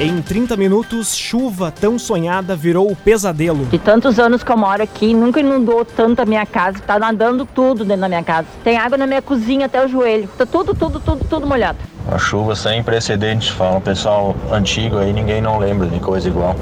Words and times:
Em 0.00 0.22
30 0.22 0.56
minutos, 0.56 1.16
chuva 1.16 1.72
tão 1.72 1.98
sonhada 1.98 2.54
virou 2.54 2.94
pesadelo. 2.94 3.66
De 3.66 3.80
tantos 3.80 4.20
anos 4.20 4.44
que 4.44 4.52
eu 4.52 4.56
moro 4.56 4.80
aqui, 4.80 5.12
nunca 5.12 5.40
inundou 5.40 5.84
tanto 5.84 6.22
a 6.22 6.24
minha 6.24 6.46
casa. 6.46 6.78
Tá 6.78 7.00
nadando 7.00 7.44
tudo 7.44 7.84
dentro 7.84 8.02
da 8.02 8.08
minha 8.08 8.22
casa. 8.22 8.46
Tem 8.62 8.78
água 8.78 8.96
na 8.96 9.08
minha 9.08 9.20
cozinha 9.20 9.66
até 9.66 9.84
o 9.84 9.88
joelho. 9.88 10.28
Tá 10.38 10.46
tudo, 10.46 10.72
tudo, 10.72 11.00
tudo, 11.00 11.24
tudo 11.24 11.48
molhado. 11.48 11.78
Uma 12.06 12.16
chuva 12.16 12.54
sem 12.54 12.80
precedentes, 12.80 13.48
fala 13.48 13.78
um 13.78 13.80
pessoal 13.80 14.36
antigo 14.52 14.98
aí, 14.98 15.12
ninguém 15.12 15.42
não 15.42 15.58
lembra 15.58 15.88
de 15.88 15.98
coisa 15.98 16.28
igual. 16.28 16.54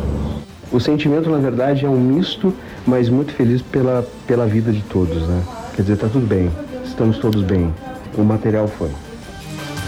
O 0.73 0.81
sentimento, 0.81 1.29
na 1.29 1.37
verdade, 1.37 1.85
é 1.85 1.89
um 1.91 2.01
misto, 2.01 2.55
mas 2.87 3.11
muito 3.11 3.35
feliz 3.35 3.61
pela, 3.61 4.03
pela 4.27 4.47
vida 4.47 4.73
de 4.73 4.81
todos, 4.81 5.29
né? 5.29 5.43
Quer 5.75 5.83
dizer, 5.83 5.97
tá 5.99 6.09
tudo 6.09 6.27
bem, 6.27 6.51
estamos 6.87 7.19
todos 7.19 7.43
bem. 7.43 7.73
O 8.17 8.23
material 8.23 8.67
foi. 8.67 8.91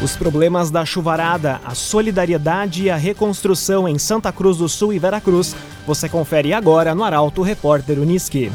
Os 0.01 0.15
problemas 0.15 0.71
da 0.71 0.85
chuvarada, 0.85 1.61
a 1.65 1.75
solidariedade 1.75 2.85
e 2.85 2.91
a 2.91 2.97
reconstrução 2.97 3.89
em 3.89 3.99
Santa 3.99 4.31
Cruz 4.31 4.59
do 4.59 4.69
Sul 4.69 4.93
e 4.93 4.99
Veracruz, 4.99 5.57
você 5.85 6.09
confere 6.09 6.53
agora 6.53 6.95
no 6.95 7.03
Arauto 7.03 7.43
Repórter 7.43 7.99
Uniski. 7.99 8.53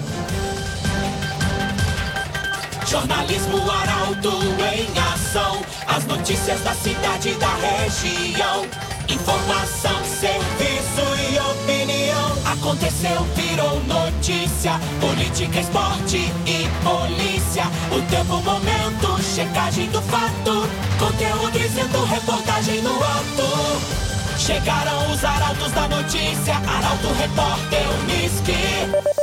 Jornalismo 2.87 3.57
Arauto 3.69 4.29
em 4.73 4.87
ação. 5.13 5.61
As 5.85 6.05
notícias 6.05 6.61
da 6.61 6.73
cidade 6.73 7.29
e 7.29 7.33
da 7.33 7.53
região. 7.55 8.65
Informação, 9.09 10.01
serviço 10.05 11.01
e 11.29 11.39
opinião. 11.39 12.53
Aconteceu, 12.53 13.21
virou 13.35 13.81
notícia. 13.83 14.79
Política, 15.01 15.59
esporte 15.59 16.31
e 16.45 16.67
polícia. 16.83 17.65
O 17.91 18.01
tempo, 18.09 18.41
momento, 18.41 19.21
checagem 19.21 19.89
do 19.89 20.01
fato. 20.03 20.92
Conteúdo 21.03 21.59
dizendo, 21.59 22.01
reportagem 22.05 22.81
no 22.81 22.95
ato. 22.95 24.39
Chegaram 24.39 25.11
os 25.11 25.21
arautos 25.21 25.71
da 25.73 25.85
notícia. 25.89 26.55
Arauto, 26.55 27.07
repórter, 27.19 27.81
Uniski. 28.03 29.13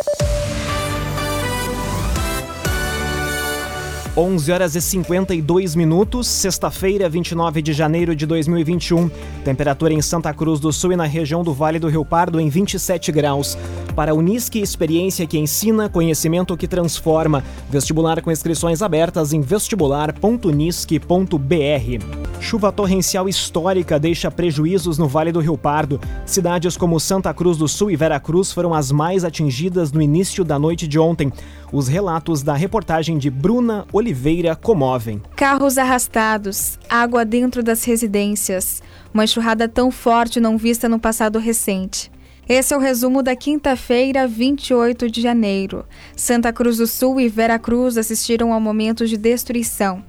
11 4.15 4.53
horas 4.53 4.75
e 4.75 4.81
52 4.83 5.75
minutos, 5.75 6.27
sexta-feira, 6.27 7.09
29 7.09 7.63
de 7.63 7.73
janeiro 7.73 8.15
de 8.15 8.27
2021. 8.27 9.09
Temperatura 9.43 9.95
em 9.95 10.03
Santa 10.03 10.35
Cruz 10.35 10.61
do 10.61 10.71
Sul 10.75 10.93
e 10.93 10.97
na 10.97 11.07
região 11.07 11.43
do 11.43 11.55
Vale 11.55 11.79
do 11.79 11.89
Rio 11.89 12.05
Pardo 12.05 12.39
em 12.39 12.51
27 12.51 13.11
graus. 13.11 13.57
Para 13.95 14.13
a 14.13 14.15
Unisque, 14.15 14.61
experiência 14.61 15.27
que 15.27 15.39
ensina, 15.39 15.89
conhecimento 15.89 16.57
que 16.57 16.69
transforma. 16.69 17.43
Vestibular 17.69 18.23
com 18.23 18.31
inscrições 18.31 18.83
abertas 18.83 19.33
em 19.33 19.41
vestibular.unisque.br. 19.41 22.41
Chuva 22.41 22.73
torrencial 22.73 23.29
histórica 23.29 23.99
deixa 23.99 24.31
prejuízos 24.31 24.97
no 24.97 25.07
Vale 25.07 25.33
do 25.33 25.41
Rio 25.41 25.59
Pardo. 25.59 26.01
Cidades 26.25 26.77
como 26.77 27.01
Santa 27.01 27.35
Cruz 27.35 27.59
do 27.59 27.69
Sul 27.69 27.91
e 27.91 27.97
Veracruz 27.97 28.53
foram 28.53 28.73
as 28.73 28.91
mais 28.91 29.25
atingidas 29.25 29.93
no 29.93 30.01
início 30.01 30.45
da 30.45 30.59
noite 30.59 30.89
de 30.89 30.99
ontem. 30.99 31.31
Os 31.73 31.87
relatos 31.87 32.43
da 32.43 32.55
reportagem 32.55 33.19
de 33.19 33.31
Bruna 33.31 33.87
Oliveira 33.93 34.57
comovem. 34.57 35.23
Carros 35.37 35.79
arrastados, 35.79 36.79
água 36.89 37.25
dentro 37.25 37.63
das 37.63 37.85
residências, 37.85 38.83
uma 39.13 39.25
enxurrada 39.25 39.69
tão 39.69 39.91
forte 39.91 40.41
não 40.41 40.57
vista 40.57 40.89
no 40.89 40.99
passado 40.99 41.39
recente. 41.39 42.11
Esse 42.49 42.75
é 42.75 42.77
o 42.77 42.81
resumo 42.81 43.23
da 43.23 43.37
quinta-feira, 43.37 44.27
28 44.27 45.09
de 45.11 45.21
janeiro. 45.21 45.85
Santa 46.17 46.53
Cruz 46.53 46.79
do 46.79 46.87
Sul 46.87 47.21
e 47.21 47.29
Veracruz 47.29 47.97
assistiram 47.97 48.53
a 48.53 48.59
momentos 48.59 49.09
de 49.09 49.17
destruição. 49.17 50.03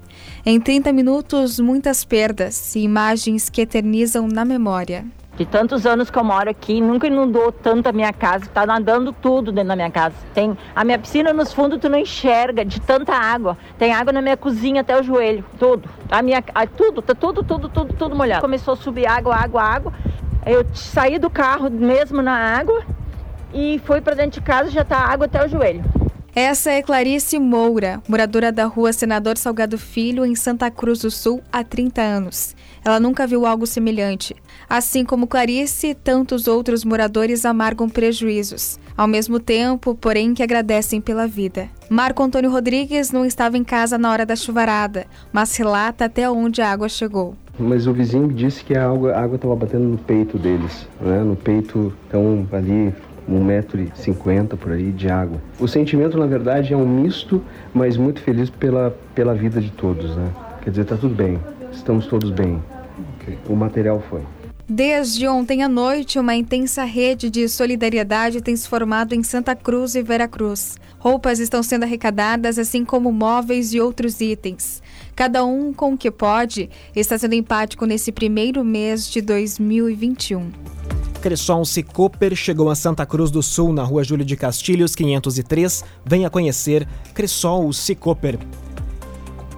Em 0.45 0.59
30 0.59 0.91
minutos, 0.91 1.59
muitas 1.59 2.03
perdas 2.03 2.75
e 2.75 2.79
imagens 2.79 3.49
que 3.49 3.61
eternizam 3.61 4.27
na 4.27 4.43
memória. 4.43 5.05
De 5.37 5.45
tantos 5.45 5.85
anos 5.85 6.09
que 6.09 6.19
eu 6.19 6.23
moro 6.23 6.49
aqui, 6.49 6.81
nunca 6.81 7.07
inundou 7.07 7.51
tanto 7.51 7.87
a 7.87 7.91
minha 7.91 8.11
casa. 8.11 8.45
Tá 8.47 8.65
nadando 8.65 9.13
tudo 9.13 9.51
dentro 9.51 9.69
da 9.69 9.75
minha 9.75 9.89
casa. 9.89 10.15
Tem 10.33 10.57
a 10.75 10.83
minha 10.83 10.99
piscina 10.99 11.31
nos 11.31 11.53
fundos, 11.53 11.79
tu 11.79 11.89
não 11.89 11.97
enxerga 11.97 12.65
de 12.65 12.81
tanta 12.81 13.13
água. 13.13 13.57
Tem 13.77 13.93
água 13.93 14.11
na 14.11 14.21
minha 14.21 14.35
cozinha 14.35 14.81
até 14.81 14.99
o 14.99 15.03
joelho, 15.03 15.45
tudo. 15.57 15.87
A 16.09 16.21
minha, 16.21 16.43
a, 16.53 16.67
tudo, 16.67 17.01
tá 17.01 17.15
tudo, 17.15 17.43
tudo, 17.43 17.69
tudo, 17.69 17.93
tudo 17.93 18.15
molhado. 18.15 18.41
Começou 18.41 18.73
a 18.73 18.77
subir 18.77 19.07
água, 19.07 19.35
água, 19.35 19.63
água. 19.63 19.93
Eu 20.45 20.65
saí 20.73 21.19
do 21.19 21.29
carro 21.29 21.69
mesmo 21.69 22.21
na 22.21 22.33
água 22.33 22.83
e 23.53 23.79
fui 23.85 24.01
para 24.01 24.15
dentro 24.15 24.39
de 24.39 24.45
casa, 24.45 24.69
já 24.69 24.83
tá 24.83 24.97
água 24.97 25.25
até 25.25 25.45
o 25.45 25.47
joelho. 25.47 25.83
Essa 26.33 26.71
é 26.71 26.81
Clarice 26.81 27.37
Moura, 27.37 28.01
moradora 28.07 28.53
da 28.53 28.63
rua 28.63 28.93
Senador 28.93 29.37
Salgado 29.37 29.77
Filho, 29.77 30.25
em 30.25 30.33
Santa 30.33 30.71
Cruz 30.71 30.99
do 30.99 31.11
Sul, 31.11 31.41
há 31.51 31.61
30 31.61 32.01
anos. 32.01 32.55
Ela 32.85 33.01
nunca 33.01 33.27
viu 33.27 33.45
algo 33.45 33.67
semelhante. 33.67 34.33
Assim 34.69 35.03
como 35.03 35.27
Clarice, 35.27 35.93
tantos 35.93 36.47
outros 36.47 36.85
moradores 36.85 37.43
amargam 37.43 37.89
prejuízos. 37.89 38.79
Ao 38.95 39.07
mesmo 39.07 39.41
tempo, 39.41 39.93
porém, 39.93 40.33
que 40.33 40.41
agradecem 40.41 41.01
pela 41.01 41.27
vida. 41.27 41.69
Marco 41.89 42.23
Antônio 42.23 42.49
Rodrigues 42.49 43.11
não 43.11 43.25
estava 43.25 43.57
em 43.57 43.63
casa 43.65 43.97
na 43.97 44.09
hora 44.09 44.25
da 44.25 44.35
chuvarada, 44.37 45.07
mas 45.33 45.57
relata 45.57 46.05
até 46.05 46.31
onde 46.31 46.61
a 46.61 46.71
água 46.71 46.87
chegou. 46.87 47.35
Mas 47.59 47.85
o 47.87 47.93
vizinho 47.93 48.27
me 48.27 48.33
disse 48.33 48.63
que 48.63 48.75
a 48.75 48.85
água 48.85 49.35
estava 49.35 49.55
batendo 49.55 49.83
no 49.83 49.97
peito 49.97 50.37
deles, 50.37 50.87
né? 50.99 51.21
no 51.21 51.35
peito, 51.35 51.93
então 52.07 52.47
ali 52.51 52.93
um 53.27 53.43
metro 53.43 53.79
e 53.79 53.91
cinquenta 53.93 54.57
por 54.57 54.71
aí 54.71 54.91
de 54.91 55.09
água. 55.09 55.37
O 55.59 55.67
sentimento, 55.67 56.17
na 56.17 56.25
verdade, 56.25 56.73
é 56.73 56.77
um 56.77 56.87
misto, 56.87 57.41
mas 57.73 57.97
muito 57.97 58.21
feliz 58.21 58.49
pela, 58.49 58.95
pela 59.13 59.33
vida 59.33 59.61
de 59.61 59.69
todos, 59.71 60.15
né? 60.15 60.29
Quer 60.61 60.71
dizer, 60.71 60.85
tá 60.85 60.95
tudo 60.95 61.13
bem, 61.13 61.39
estamos 61.71 62.07
todos 62.07 62.31
bem. 62.31 62.61
Okay. 63.21 63.37
O 63.47 63.55
material 63.55 64.01
foi. 64.09 64.21
Desde 64.73 65.27
ontem 65.27 65.63
à 65.63 65.67
noite, 65.67 66.17
uma 66.17 66.33
intensa 66.33 66.85
rede 66.85 67.29
de 67.29 67.45
solidariedade 67.49 68.39
tem 68.39 68.55
se 68.55 68.69
formado 68.69 69.13
em 69.13 69.21
Santa 69.21 69.53
Cruz 69.53 69.95
e 69.95 70.01
Veracruz. 70.01 70.77
Roupas 70.97 71.39
estão 71.39 71.61
sendo 71.61 71.83
arrecadadas, 71.83 72.57
assim 72.57 72.85
como 72.85 73.11
móveis 73.11 73.73
e 73.73 73.81
outros 73.81 74.21
itens. 74.21 74.81
Cada 75.13 75.43
um 75.43 75.73
com 75.73 75.95
o 75.95 75.97
que 75.97 76.09
pode 76.09 76.69
está 76.95 77.17
sendo 77.17 77.35
empático 77.35 77.85
nesse 77.85 78.13
primeiro 78.13 78.63
mês 78.63 79.11
de 79.11 79.19
2021. 79.19 80.49
Cressol 81.21 81.65
Cicoper 81.65 82.33
chegou 82.33 82.69
a 82.69 82.75
Santa 82.75 83.05
Cruz 83.05 83.29
do 83.29 83.43
Sul, 83.43 83.73
na 83.73 83.83
rua 83.83 84.05
Júlio 84.05 84.23
de 84.23 84.37
Castilhos, 84.37 84.95
503. 84.95 85.83
Venha 86.05 86.29
conhecer 86.29 86.87
Cressol 87.13 87.73
Cicoper. 87.73 88.39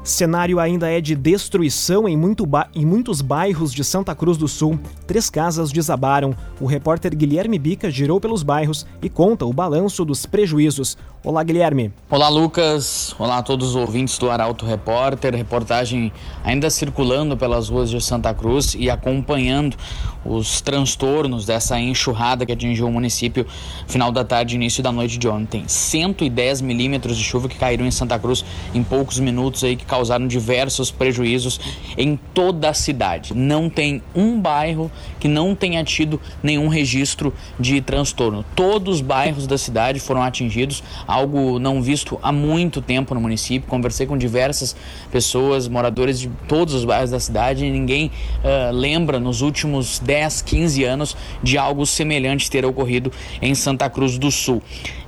Cenário 0.04 0.60
ainda 0.60 0.92
é 0.92 1.00
de 1.00 1.16
destruição 1.16 2.10
em, 2.10 2.18
muito 2.18 2.46
em, 2.76 2.86
muitos 2.86 3.22
bairros 3.22 3.74
de 3.74 3.86
Santa 3.86 4.14
Cruz 4.14 4.38
do 4.38 4.50
Sul. 4.50 4.78
Três 5.08 5.30
casas 5.30 5.72
desabaram. 5.72 6.36
O 6.60 6.66
repórter 6.66 7.16
Guilherme 7.16 7.58
Bica 7.58 7.90
girou 7.90 8.20
pelos 8.20 8.44
bairros 8.44 8.86
e 9.02 9.10
conta 9.10 9.46
o 9.46 9.54
balanço 9.54 10.04
dos 10.04 10.26
prejuízos. 10.26 10.98
Olá, 11.24 11.42
Guilherme. 11.42 11.94
Olá, 12.10 12.28
Lucas. 12.28 13.16
Olá 13.18 13.38
a 13.38 13.44
todos 13.44 13.70
os 13.70 13.76
ouvintes 13.78 14.18
do 14.18 14.30
Arauto 14.30 14.66
Repórter. 14.66 15.34
Reportagem 15.34 16.12
ainda 16.44 16.70
circulando 16.70 17.38
pelas 17.38 17.70
ruas 17.70 17.90
de 17.90 18.02
Santa 18.02 18.34
Cruz 18.34 18.76
e 18.78 18.90
acompanhando 18.90 19.78
os 20.26 20.62
transtornos 20.62 21.46
dessa 21.46 21.80
enxurrada 21.80 22.46
que 22.46 22.52
atingiu 22.52 22.88
o 22.88 22.92
município 22.92 23.46
final 23.88 24.12
da 24.12 24.24
tarde 24.24 24.56
início 24.56 24.82
da 24.82 24.92
noite 24.92 25.18
de 25.18 25.28
ontem. 25.28 25.64
110 25.68 26.62
milímetros 26.62 27.18
de 27.18 27.24
chuva 27.24 27.50
que 27.50 27.58
caíram 27.58 27.86
em 27.86 27.92
Santa 27.92 28.18
Cruz 28.18 28.44
em 28.74 28.84
poucos 28.84 29.20
minutos 29.20 29.64
aí, 29.64 29.76
que 29.76 29.86
causaram 29.86 30.28
diversos 30.28 30.92
prejuízos 30.92 31.60
em 31.98 32.20
toda 32.34 32.70
a 32.70 32.74
cidade. 32.74 33.34
Não 33.34 33.70
tem 33.70 34.02
um 34.16 34.40
bairro 34.40 34.92
que 35.20 35.28
não 35.28 35.56
tenha 35.56 35.84
tido 35.84 36.20
nenhum 36.42 36.68
registro 36.68 37.34
de 37.60 37.82
transtorno. 37.82 38.46
Todos 38.56 38.96
os 38.96 39.02
bairros 39.02 39.48
da 39.48 39.58
cidade 39.58 40.00
foram 40.00 40.22
atingidos 40.22 40.84
algo 41.08 41.60
não 41.60 41.82
visto 41.82 42.20
há 42.22 42.32
muito 42.32 42.82
tempo 42.82 43.16
no 43.16 43.22
município. 43.22 43.68
Conversei 43.68 44.06
com 44.06 44.18
diversas 44.18 44.76
pessoas, 45.12 45.68
moradores 45.68 46.20
de 46.20 46.30
todos 46.48 46.74
os 46.74 46.86
bairros 46.86 47.12
da 47.12 47.20
cidade, 47.20 47.66
e 47.66 47.72
ninguém 47.72 48.08
uh, 48.08 48.74
lembra 48.74 49.20
nos 49.20 49.42
últimos 49.42 50.00
10, 50.00 50.13
15 50.42 50.84
anos 50.84 51.18
de 51.42 51.58
algo 51.58 51.86
semelhante 51.86 52.50
ter 52.50 52.66
ocorrido 52.66 53.12
em 53.42 53.56
Santa 53.56 53.90
Cruz 53.90 54.18
do 54.18 54.32
Sul. 54.32 54.62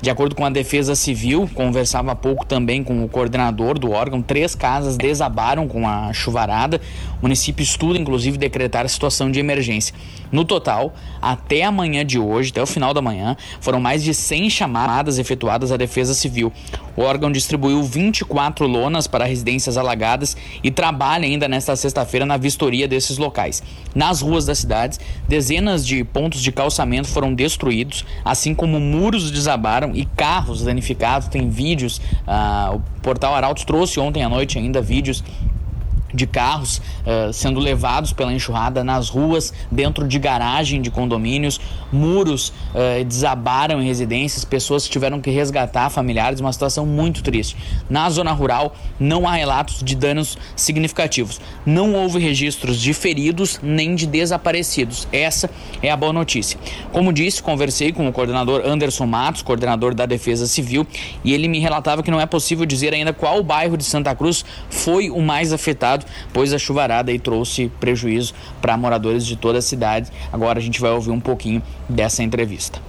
De 0.05 0.11
acordo 0.11 0.35
com 0.35 0.45
a 0.45 0.51
Defesa 0.51 0.93
Civil, 0.93 1.49
conversava 1.55 2.11
há 2.11 2.15
pouco 2.15 2.45
também 2.45 2.83
com 2.83 3.03
o 3.03 3.09
coordenador 3.09 3.79
do 3.79 3.89
órgão, 3.89 4.21
três 4.21 4.53
casas 4.53 4.97
desabaram 4.97 5.67
com 5.67 5.87
a 5.87 6.13
chuvarada. 6.13 6.79
O 7.19 7.23
município 7.23 7.63
estuda, 7.63 7.97
inclusive, 7.97 8.37
decretar 8.37 8.87
situação 8.87 9.31
de 9.31 9.39
emergência. 9.39 9.95
No 10.31 10.45
total, 10.45 10.93
até 11.19 11.63
amanhã 11.63 12.05
de 12.05 12.19
hoje, 12.19 12.51
até 12.51 12.61
o 12.61 12.67
final 12.67 12.93
da 12.93 13.01
manhã, 13.01 13.35
foram 13.59 13.79
mais 13.79 14.03
de 14.03 14.13
100 14.13 14.51
chamadas 14.51 15.17
efetuadas 15.17 15.71
à 15.71 15.77
Defesa 15.77 16.13
Civil. 16.13 16.53
O 16.95 17.01
órgão 17.01 17.31
distribuiu 17.31 17.81
24 17.81 18.67
lonas 18.67 19.07
para 19.07 19.25
residências 19.25 19.75
alagadas 19.75 20.37
e 20.63 20.69
trabalha 20.69 21.25
ainda 21.25 21.47
nesta 21.47 21.75
sexta-feira 21.75 22.27
na 22.27 22.37
vistoria 22.37 22.87
desses 22.87 23.17
locais. 23.17 23.63
Nas 23.95 24.21
ruas 24.21 24.45
das 24.45 24.59
cidades, 24.59 24.99
dezenas 25.27 25.85
de 25.85 26.03
pontos 26.03 26.41
de 26.41 26.51
calçamento 26.51 27.07
foram 27.07 27.33
destruídos, 27.33 28.05
assim 28.23 28.53
como 28.53 28.79
muros 28.79 29.31
desabaram 29.31 29.94
e 29.95 30.05
carros 30.05 30.63
danificados. 30.63 31.27
Tem 31.27 31.49
vídeos, 31.49 32.01
ah, 32.27 32.71
o 32.73 33.01
portal 33.01 33.33
Arautos 33.33 33.63
trouxe 33.63 33.99
ontem 33.99 34.23
à 34.23 34.29
noite 34.29 34.57
ainda 34.57 34.81
vídeos 34.81 35.23
de 36.15 36.25
carros 36.25 36.77
uh, 36.77 37.31
sendo 37.33 37.59
levados 37.59 38.13
pela 38.13 38.33
enxurrada 38.33 38.83
nas 38.83 39.09
ruas, 39.09 39.53
dentro 39.71 40.07
de 40.07 40.17
garagem 40.17 40.81
de 40.81 40.89
condomínios, 40.89 41.59
muros 41.91 42.49
uh, 42.49 43.03
desabaram 43.05 43.81
em 43.81 43.85
residências, 43.85 44.45
pessoas 44.45 44.87
tiveram 44.87 45.21
que 45.21 45.29
resgatar 45.29 45.89
familiares, 45.89 46.39
uma 46.39 46.53
situação 46.53 46.85
muito 46.85 47.21
triste. 47.21 47.57
Na 47.89 48.09
zona 48.09 48.31
rural 48.31 48.75
não 48.99 49.27
há 49.27 49.33
relatos 49.33 49.83
de 49.83 49.95
danos 49.95 50.37
significativos, 50.55 51.39
não 51.65 51.93
houve 51.93 52.19
registros 52.19 52.79
de 52.79 52.93
feridos 52.93 53.59
nem 53.61 53.95
de 53.95 54.07
desaparecidos. 54.07 55.07
Essa 55.11 55.49
é 55.81 55.91
a 55.91 55.97
boa 55.97 56.13
notícia. 56.13 56.57
Como 56.91 57.11
disse, 57.11 57.43
conversei 57.43 57.91
com 57.91 58.07
o 58.07 58.13
coordenador 58.13 58.61
Anderson 58.65 59.05
Matos, 59.05 59.41
coordenador 59.41 59.93
da 59.93 60.05
Defesa 60.05 60.47
Civil, 60.47 60.87
e 61.23 61.33
ele 61.33 61.47
me 61.47 61.59
relatava 61.59 62.01
que 62.01 62.11
não 62.11 62.21
é 62.21 62.25
possível 62.25 62.65
dizer 62.65 62.93
ainda 62.93 63.13
qual 63.13 63.43
bairro 63.43 63.77
de 63.77 63.83
Santa 63.83 64.15
Cruz 64.15 64.45
foi 64.69 65.09
o 65.09 65.21
mais 65.21 65.51
afetado, 65.51 66.04
pois 66.33 66.53
a 66.53 66.57
chuvarada 66.57 67.11
aí 67.11 67.19
trouxe 67.19 67.71
prejuízo 67.79 68.33
para 68.61 68.77
moradores 68.77 69.25
de 69.25 69.35
toda 69.35 69.59
a 69.59 69.61
cidade. 69.61 70.11
Agora 70.31 70.59
a 70.59 70.61
gente 70.61 70.79
vai 70.81 70.91
ouvir 70.91 71.11
um 71.11 71.19
pouquinho 71.19 71.61
dessa 71.87 72.23
entrevista. 72.23 72.79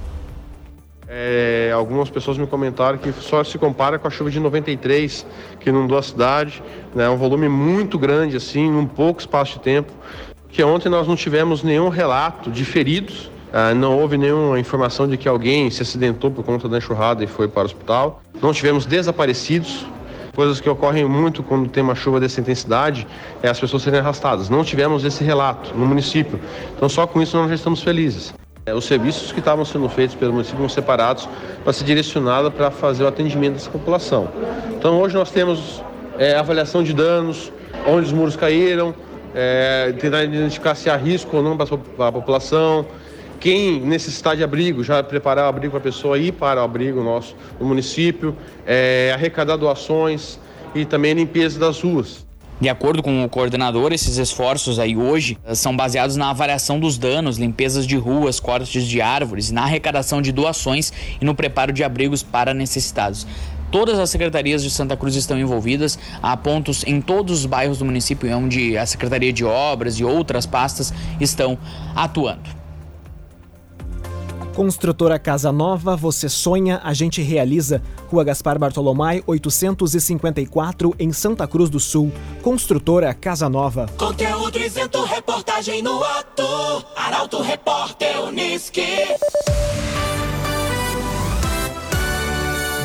É, 1.09 1.71
algumas 1.73 2.11
pessoas 2.11 2.37
me 2.37 2.47
comentaram 2.47 2.99
que 2.99 3.13
só 3.13 3.45
se 3.45 3.57
compara 3.59 3.99
com 3.99 4.09
a 4.09 4.11
chuva 4.11 4.31
de 4.31 4.41
93 4.41 5.25
que 5.61 5.69
inundou 5.69 5.97
a 5.97 6.03
cidade, 6.03 6.63
né, 6.95 7.09
um 7.09 7.17
volume 7.17 7.49
muito 7.49 7.99
grande 7.99 8.37
assim, 8.37 8.71
num 8.71 8.87
pouco 8.87 9.21
espaço 9.21 9.55
de 9.55 9.61
tempo. 9.61 9.93
Que 10.49 10.63
ontem 10.63 10.89
nós 10.89 11.07
não 11.07 11.15
tivemos 11.15 11.63
nenhum 11.63 11.89
relato 11.89 12.51
de 12.51 12.65
feridos, 12.65 13.31
ah, 13.53 13.73
não 13.73 13.99
houve 13.99 14.19
nenhuma 14.19 14.59
informação 14.59 15.09
de 15.09 15.17
que 15.17 15.29
alguém 15.29 15.71
se 15.71 15.81
acidentou 15.81 16.31
por 16.31 16.45
conta 16.45 16.69
da 16.69 16.79
enxurrada 16.79 17.23
e 17.23 17.27
foi 17.27 17.49
para 17.49 17.63
o 17.63 17.67
hospital. 17.67 18.23
Não 18.43 18.53
tivemos 18.53 18.85
desaparecidos, 18.85 19.87
coisas 20.37 20.61
que 20.61 20.69
ocorrem 20.69 21.06
muito 21.06 21.43
quando 21.43 21.67
tem 21.67 21.83
uma 21.83 21.94
chuva 21.94 22.21
dessa 22.21 22.41
intensidade, 22.41 23.06
é 23.43 23.49
as 23.49 23.59
pessoas 23.59 23.83
serem 23.83 24.00
arrastadas. 24.00 24.50
Não 24.50 24.62
tivemos 24.62 25.03
esse 25.03 25.25
relato 25.25 25.75
no 25.75 25.87
município. 25.87 26.38
Então 26.77 26.91
só 26.91 27.06
com 27.06 27.23
isso 27.23 27.38
nós 27.38 27.49
já 27.49 27.55
estamos 27.55 27.83
felizes. 27.83 28.35
É, 28.67 28.75
os 28.75 28.85
serviços 28.85 29.33
que 29.33 29.38
estavam 29.38 29.65
sendo 29.65 29.88
feitos 29.88 30.15
pelo 30.15 30.33
município 30.35 30.59
foram 30.59 30.69
separados 30.69 31.27
para 31.65 31.73
ser 31.73 31.85
direcionado 31.85 32.53
para 32.53 32.71
fazer 32.71 33.05
o 33.05 33.09
atendimento 33.09 33.55
dessa 33.55 33.71
população. 33.71 34.29
Então 34.77 35.00
hoje 35.00 35.15
nós 35.15 35.31
temos 35.31 35.83
é, 36.19 36.37
avaliação 36.37 36.82
de 36.82 36.93
danos, 36.93 37.50
onde 37.87 38.06
os 38.06 38.12
muros 38.12 38.37
caíram, 38.37 38.94
é, 39.35 39.94
tentar 39.99 40.23
identificar 40.25 40.75
se 40.75 40.91
há 40.91 40.97
risco 40.97 41.37
ou 41.39 41.43
não 41.43 41.56
para 41.56 42.09
a 42.09 42.12
população, 42.12 42.85
quem 43.38 43.81
necessitar 43.81 44.37
de 44.37 44.43
abrigo, 44.43 44.83
já 44.83 45.03
preparar 45.03 45.47
o 45.47 45.49
abrigo 45.49 45.73
para 45.73 45.81
a 45.81 45.83
pessoa 45.83 46.19
ir 46.19 46.33
para 46.33 46.61
o 46.61 46.65
abrigo 46.65 47.03
nosso 47.03 47.37
do 47.59 47.65
município, 47.65 48.37
é, 48.67 49.12
arrecadar 49.15 49.56
doações 49.56 50.38
e 50.75 50.85
também 50.85 51.15
limpeza 51.15 51.59
das 51.59 51.81
ruas. 51.81 52.27
De 52.59 52.71
acordo 52.71 53.03
com 53.03 53.23
o 53.23 53.29
coordenador, 53.29 53.93
esses 53.93 54.17
esforços 54.17 54.79
aí 54.79 54.97
hoje 54.97 55.37
eh, 55.44 55.55
são 55.55 55.77
baseados 55.77 56.17
na 56.17 56.31
avaliação 56.31 56.81
dos 56.81 56.97
danos, 56.97 57.37
limpezas 57.37 57.87
de 57.87 57.97
ruas, 57.97 58.41
cortes 58.41 58.85
de 58.85 58.99
árvores, 58.99 59.50
na 59.50 59.65
arrecadação 59.65 60.23
de 60.23 60.32
doações 60.32 60.91
e 61.21 61.25
no 61.25 61.35
preparo 61.35 61.71
de 61.71 61.85
abrigos 61.85 62.23
para 62.23 62.55
necessitados. 62.55 63.27
Todas 63.71 63.99
as 63.99 64.09
secretarias 64.09 64.62
de 64.62 64.71
Santa 64.71 64.97
Cruz 64.97 65.15
estão 65.17 65.39
envolvidas. 65.39 65.99
Há 66.23 66.35
pontos 66.35 66.82
em 66.87 66.99
todos 66.99 67.41
os 67.41 67.47
bairros 67.47 67.79
do 67.79 67.85
município 67.85 68.35
onde 68.35 68.79
a 68.79 68.87
Secretaria 68.87 69.35
de 69.35 69.44
Obras 69.44 70.00
e 70.00 70.05
outras 70.05 70.47
pastas 70.47 70.94
estão 71.21 71.59
atuando. 71.94 72.56
Construtora 74.56 75.19
Casa 75.19 75.53
Nova, 75.53 75.94
você 75.94 76.31
sonha, 76.31 76.81
a 76.82 76.94
gente 76.94 77.20
realiza. 77.20 77.82
Rua 78.11 78.25
Gaspar 78.25 78.58
Bartolomai, 78.58 79.23
854, 79.26 80.94
em 80.99 81.12
Santa 81.12 81.47
Cruz 81.47 81.69
do 81.69 81.79
Sul. 81.79 82.11
Construtora 82.41 83.12
Casa 83.12 83.50
Nova. 83.50 83.85
Conteúdo 83.99 84.58
isento, 84.58 85.05
reportagem 85.05 85.82
no 85.82 86.03
ato. 86.03 86.43
Arauto 86.97 87.43
Repórter 87.43 88.19
Unisque. 88.23 88.81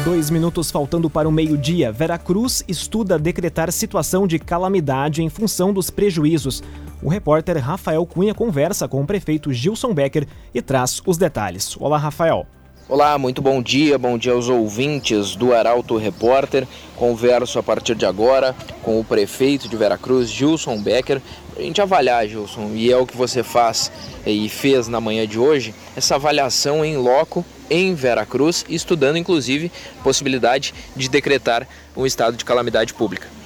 Dois 0.03 0.29
minutos 0.29 0.69
faltando 0.69 1.09
para 1.09 1.29
o 1.29 1.31
meio-dia. 1.31 1.89
Veracruz 1.89 2.65
estuda 2.67 3.17
decretar 3.17 3.71
situação 3.71 4.27
de 4.27 4.39
calamidade 4.39 5.23
em 5.23 5.29
função 5.29 5.71
dos 5.71 5.89
prejuízos. 5.89 6.61
O 7.03 7.09
repórter 7.09 7.57
Rafael 7.57 8.05
Cunha 8.05 8.35
conversa 8.35 8.87
com 8.87 9.01
o 9.01 9.07
prefeito 9.07 9.51
Gilson 9.51 9.91
Becker 9.91 10.27
e 10.53 10.61
traz 10.61 11.01
os 11.03 11.17
detalhes. 11.17 11.75
Olá, 11.79 11.97
Rafael. 11.97 12.45
Olá, 12.87 13.17
muito 13.17 13.41
bom 13.41 13.59
dia, 13.59 13.97
bom 13.97 14.19
dia 14.19 14.33
aos 14.33 14.49
ouvintes 14.49 15.35
do 15.35 15.51
Arauto 15.51 15.97
Repórter. 15.97 16.67
Converso 16.95 17.57
a 17.57 17.63
partir 17.63 17.95
de 17.95 18.05
agora 18.05 18.55
com 18.83 18.99
o 18.99 19.03
prefeito 19.03 19.67
de 19.67 19.75
Veracruz, 19.75 20.29
Gilson 20.29 20.79
Becker, 20.79 21.19
a 21.57 21.61
gente 21.61 21.81
avaliar, 21.81 22.27
Gilson, 22.27 22.71
e 22.75 22.91
é 22.91 22.97
o 22.97 23.07
que 23.07 23.17
você 23.17 23.41
faz 23.41 23.91
e 24.23 24.47
fez 24.47 24.87
na 24.87 25.01
manhã 25.01 25.25
de 25.25 25.39
hoje, 25.39 25.73
essa 25.95 26.15
avaliação 26.15 26.85
em 26.85 26.97
loco 26.97 27.43
em 27.69 27.95
Veracruz, 27.95 28.63
estudando 28.69 29.17
inclusive 29.17 29.71
possibilidade 30.03 30.73
de 30.95 31.09
decretar 31.09 31.67
um 31.97 32.05
estado 32.05 32.37
de 32.37 32.45
calamidade 32.45 32.93
pública. 32.93 33.40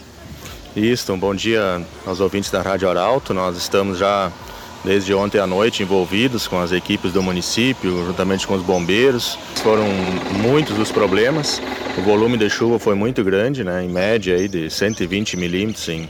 Isso, 0.75 1.13
um 1.13 1.17
bom 1.17 1.33
dia 1.33 1.81
aos 2.05 2.19
ouvintes 2.19 2.51
da 2.51 2.61
Rádio 2.61 2.89
Arauto. 2.89 3.33
Nós 3.33 3.55
estamos 3.55 3.97
já 3.97 4.29
desde 4.83 5.13
ontem 5.13 5.39
à 5.39 5.47
noite 5.47 5.81
envolvidos 5.81 6.49
com 6.49 6.59
as 6.59 6.73
equipes 6.73 7.13
do 7.13 7.23
município, 7.23 8.05
juntamente 8.05 8.45
com 8.45 8.55
os 8.55 8.61
bombeiros. 8.61 9.39
Foram 9.63 9.85
muitos 10.33 10.77
os 10.77 10.91
problemas. 10.91 11.61
O 11.97 12.01
volume 12.01 12.37
de 12.37 12.49
chuva 12.49 12.77
foi 12.77 12.93
muito 12.93 13.23
grande, 13.23 13.63
né? 13.63 13.85
em 13.85 13.87
média 13.87 14.35
aí 14.35 14.49
de 14.49 14.69
120 14.69 15.37
milímetros 15.37 15.87
em, 15.87 16.09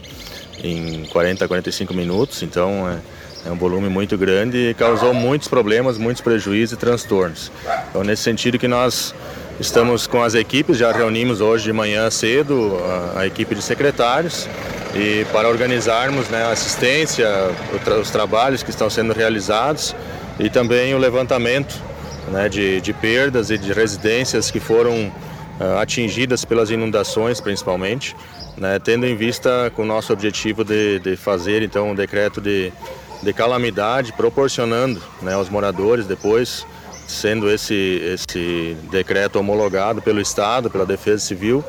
em 0.64 1.04
40 1.12 1.44
a 1.44 1.48
45 1.48 1.94
minutos. 1.94 2.42
Então 2.42 2.88
é, 2.90 3.48
é 3.48 3.52
um 3.52 3.56
volume 3.56 3.88
muito 3.88 4.18
grande 4.18 4.70
e 4.70 4.74
causou 4.74 5.14
muitos 5.14 5.46
problemas, 5.46 5.96
muitos 5.96 6.20
prejuízos 6.20 6.76
e 6.76 6.76
transtornos. 6.76 7.52
Então 7.88 8.02
nesse 8.02 8.24
sentido 8.24 8.58
que 8.58 8.66
nós 8.66 9.14
Estamos 9.58 10.06
com 10.06 10.22
as 10.22 10.34
equipes, 10.34 10.76
já 10.76 10.92
reunimos 10.92 11.40
hoje 11.40 11.64
de 11.64 11.72
manhã 11.72 12.10
cedo 12.10 12.76
a, 13.14 13.20
a 13.20 13.26
equipe 13.26 13.54
de 13.54 13.62
secretários 13.62 14.46
e 14.94 15.24
para 15.32 15.48
organizarmos 15.48 16.28
né, 16.28 16.44
a 16.44 16.50
assistência, 16.50 17.26
tra 17.82 17.94
os 17.96 18.10
trabalhos 18.10 18.62
que 18.62 18.68
estão 18.68 18.90
sendo 18.90 19.14
realizados 19.14 19.96
e 20.38 20.50
também 20.50 20.94
o 20.94 20.98
levantamento 20.98 21.82
né, 22.30 22.50
de, 22.50 22.82
de, 22.82 22.92
perdas 22.92 23.50
e 23.50 23.56
de 23.56 23.72
residências 23.72 24.50
que 24.50 24.60
foram 24.60 25.06
uh, 25.58 25.78
atingidas 25.80 26.44
pelas 26.44 26.70
inundações 26.70 27.40
principalmente, 27.40 28.14
né, 28.58 28.78
tendo 28.78 29.06
em 29.06 29.16
vista 29.16 29.72
com 29.74 29.82
o 29.82 29.86
nosso 29.86 30.12
objetivo 30.12 30.64
de, 30.64 30.98
de 30.98 31.16
fazer 31.16 31.62
então 31.62 31.92
um 31.92 31.94
decreto 31.94 32.42
de, 32.42 32.70
de 33.22 33.32
calamidade, 33.32 34.12
proporcionando 34.12 35.00
né, 35.22 35.32
aos 35.32 35.48
moradores 35.48 36.04
depois 36.04 36.66
sendo 37.06 37.50
esse, 37.50 37.74
esse 37.74 38.76
decreto 38.90 39.38
homologado 39.38 40.02
pelo 40.02 40.20
Estado, 40.20 40.70
pela 40.70 40.86
Defesa 40.86 41.24
Civil, 41.24 41.64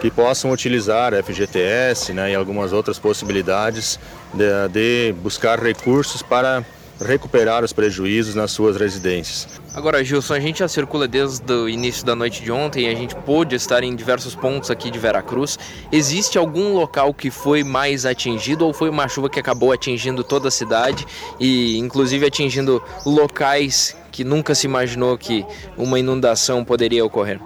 que 0.00 0.10
possam 0.10 0.50
utilizar 0.50 1.12
FGTS 1.22 2.12
né, 2.12 2.32
e 2.32 2.34
algumas 2.34 2.72
outras 2.72 2.98
possibilidades 2.98 3.98
de, 4.34 4.68
de 4.68 5.12
buscar 5.22 5.60
recursos 5.60 6.22
para 6.22 6.64
recuperar 7.02 7.64
os 7.64 7.72
prejuízos 7.72 8.34
nas 8.34 8.50
suas 8.50 8.76
residências. 8.76 9.48
Agora, 9.74 10.04
Gilson, 10.04 10.34
a 10.34 10.40
gente 10.40 10.60
já 10.60 10.68
circula 10.68 11.08
desde 11.08 11.52
o 11.52 11.68
início 11.68 12.04
da 12.04 12.14
noite 12.14 12.42
de 12.42 12.52
ontem, 12.52 12.88
a 12.88 12.94
gente 12.94 13.14
pôde 13.14 13.54
estar 13.56 13.82
em 13.82 13.94
diversos 13.94 14.34
pontos 14.34 14.70
aqui 14.70 14.90
de 14.90 14.98
Veracruz. 14.98 15.58
Existe 15.90 16.38
algum 16.38 16.74
local 16.74 17.12
que 17.12 17.30
foi 17.30 17.64
mais 17.64 18.04
atingido 18.04 18.66
ou 18.66 18.72
foi 18.72 18.88
uma 18.88 19.08
chuva 19.08 19.28
que 19.28 19.40
acabou 19.40 19.72
atingindo 19.72 20.22
toda 20.22 20.48
a 20.48 20.50
cidade 20.50 21.06
e 21.40 21.78
inclusive 21.78 22.26
atingindo 22.26 22.82
locais 23.04 23.96
que 24.10 24.24
nunca 24.24 24.54
se 24.54 24.66
imaginou 24.66 25.16
que 25.16 25.44
uma 25.76 25.98
inundação 25.98 26.64
poderia 26.64 27.04
ocorrer? 27.04 27.40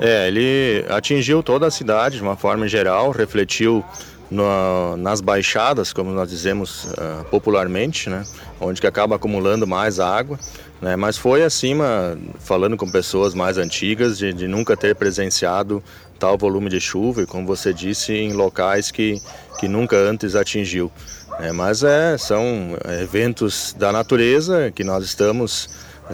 É, 0.00 0.26
ele 0.26 0.84
atingiu 0.88 1.42
toda 1.42 1.66
a 1.66 1.70
cidade 1.70 2.16
de 2.16 2.22
uma 2.22 2.36
forma 2.36 2.66
geral, 2.66 3.10
refletiu 3.10 3.84
no, 4.32 4.96
nas 4.96 5.20
baixadas, 5.20 5.92
como 5.92 6.10
nós 6.10 6.30
dizemos 6.30 6.84
uh, 6.84 7.24
popularmente, 7.30 8.08
né, 8.08 8.24
onde 8.60 8.80
que 8.80 8.86
acaba 8.86 9.16
acumulando 9.16 9.66
mais 9.66 10.00
água. 10.00 10.38
Né, 10.80 10.96
mas 10.96 11.16
foi 11.16 11.44
acima, 11.44 12.18
falando 12.40 12.76
com 12.76 12.90
pessoas 12.90 13.34
mais 13.34 13.56
antigas, 13.58 14.18
de, 14.18 14.32
de 14.32 14.48
nunca 14.48 14.76
ter 14.76 14.96
presenciado 14.96 15.82
tal 16.18 16.36
volume 16.36 16.68
de 16.68 16.80
chuva 16.80 17.22
e, 17.22 17.26
como 17.26 17.46
você 17.46 17.72
disse, 17.72 18.12
em 18.12 18.32
locais 18.32 18.90
que, 18.90 19.20
que 19.60 19.68
nunca 19.68 19.96
antes 19.96 20.34
atingiu. 20.34 20.90
É, 21.38 21.52
mas 21.52 21.82
é, 21.82 22.18
são 22.18 22.76
eventos 23.00 23.74
da 23.78 23.92
natureza 23.92 24.70
que 24.74 24.84
nós 24.84 25.04
estamos 25.04 25.68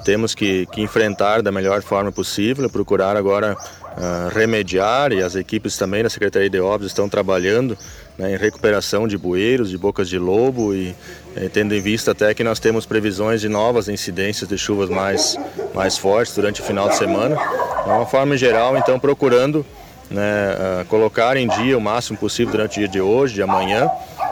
temos 0.05 0.35
que, 0.35 0.67
que 0.67 0.81
enfrentar 0.81 1.43
da 1.43 1.51
melhor 1.51 1.83
forma 1.83 2.13
possível, 2.13 2.69
procurar 2.71 3.17
agora 3.17 3.55
uh, 3.55 4.29
remediar 4.33 5.13
e 5.13 5.23
as 5.23 5.35
equipes 5.35 5.77
também 5.77 6.03
da 6.03 6.11
Secretaria 6.11 6.51
de 6.51 6.61
Obras 6.61 6.91
estão 6.91 7.09
trabalhando 7.09 7.77
né, 8.19 8.35
em 8.35 8.37
recuperação 8.37 9.07
de 9.07 9.17
bueiros, 9.17 9.71
de 9.71 9.79
bocas 9.79 10.09
de 10.09 10.19
lobo 10.19 10.75
e 10.75 10.95
eh, 11.37 11.49
tendo 11.49 11.73
em 11.75 11.81
vista 11.81 12.11
até 12.11 12.35
que 12.35 12.43
nós 12.43 12.59
temos 12.59 12.85
previsões 12.85 13.41
de 13.41 13.49
novas 13.49 13.89
incidências 13.89 14.49
de 14.49 14.59
chuvas 14.59 14.91
mais, 14.91 15.39
mais 15.73 15.97
fortes 15.97 16.35
durante 16.35 16.61
o 16.61 16.65
final 16.65 16.89
de 16.89 16.97
semana. 16.97 17.37
De 17.37 17.91
uma 17.91 18.07
forma 18.07 18.37
geral, 18.37 18.77
então 18.77 18.99
procurando 18.99 19.65
né, 20.11 20.83
uh, 20.83 20.85
colocar 20.87 21.37
em 21.37 21.47
dia 21.47 21.77
o 21.77 21.81
máximo 21.81 22.19
possível 22.19 22.53
durante 22.53 22.79
o 22.79 22.81
dia 22.81 22.89
de 22.89 23.01
hoje, 23.01 23.35
de 23.35 23.43
amanhã, 23.43 23.91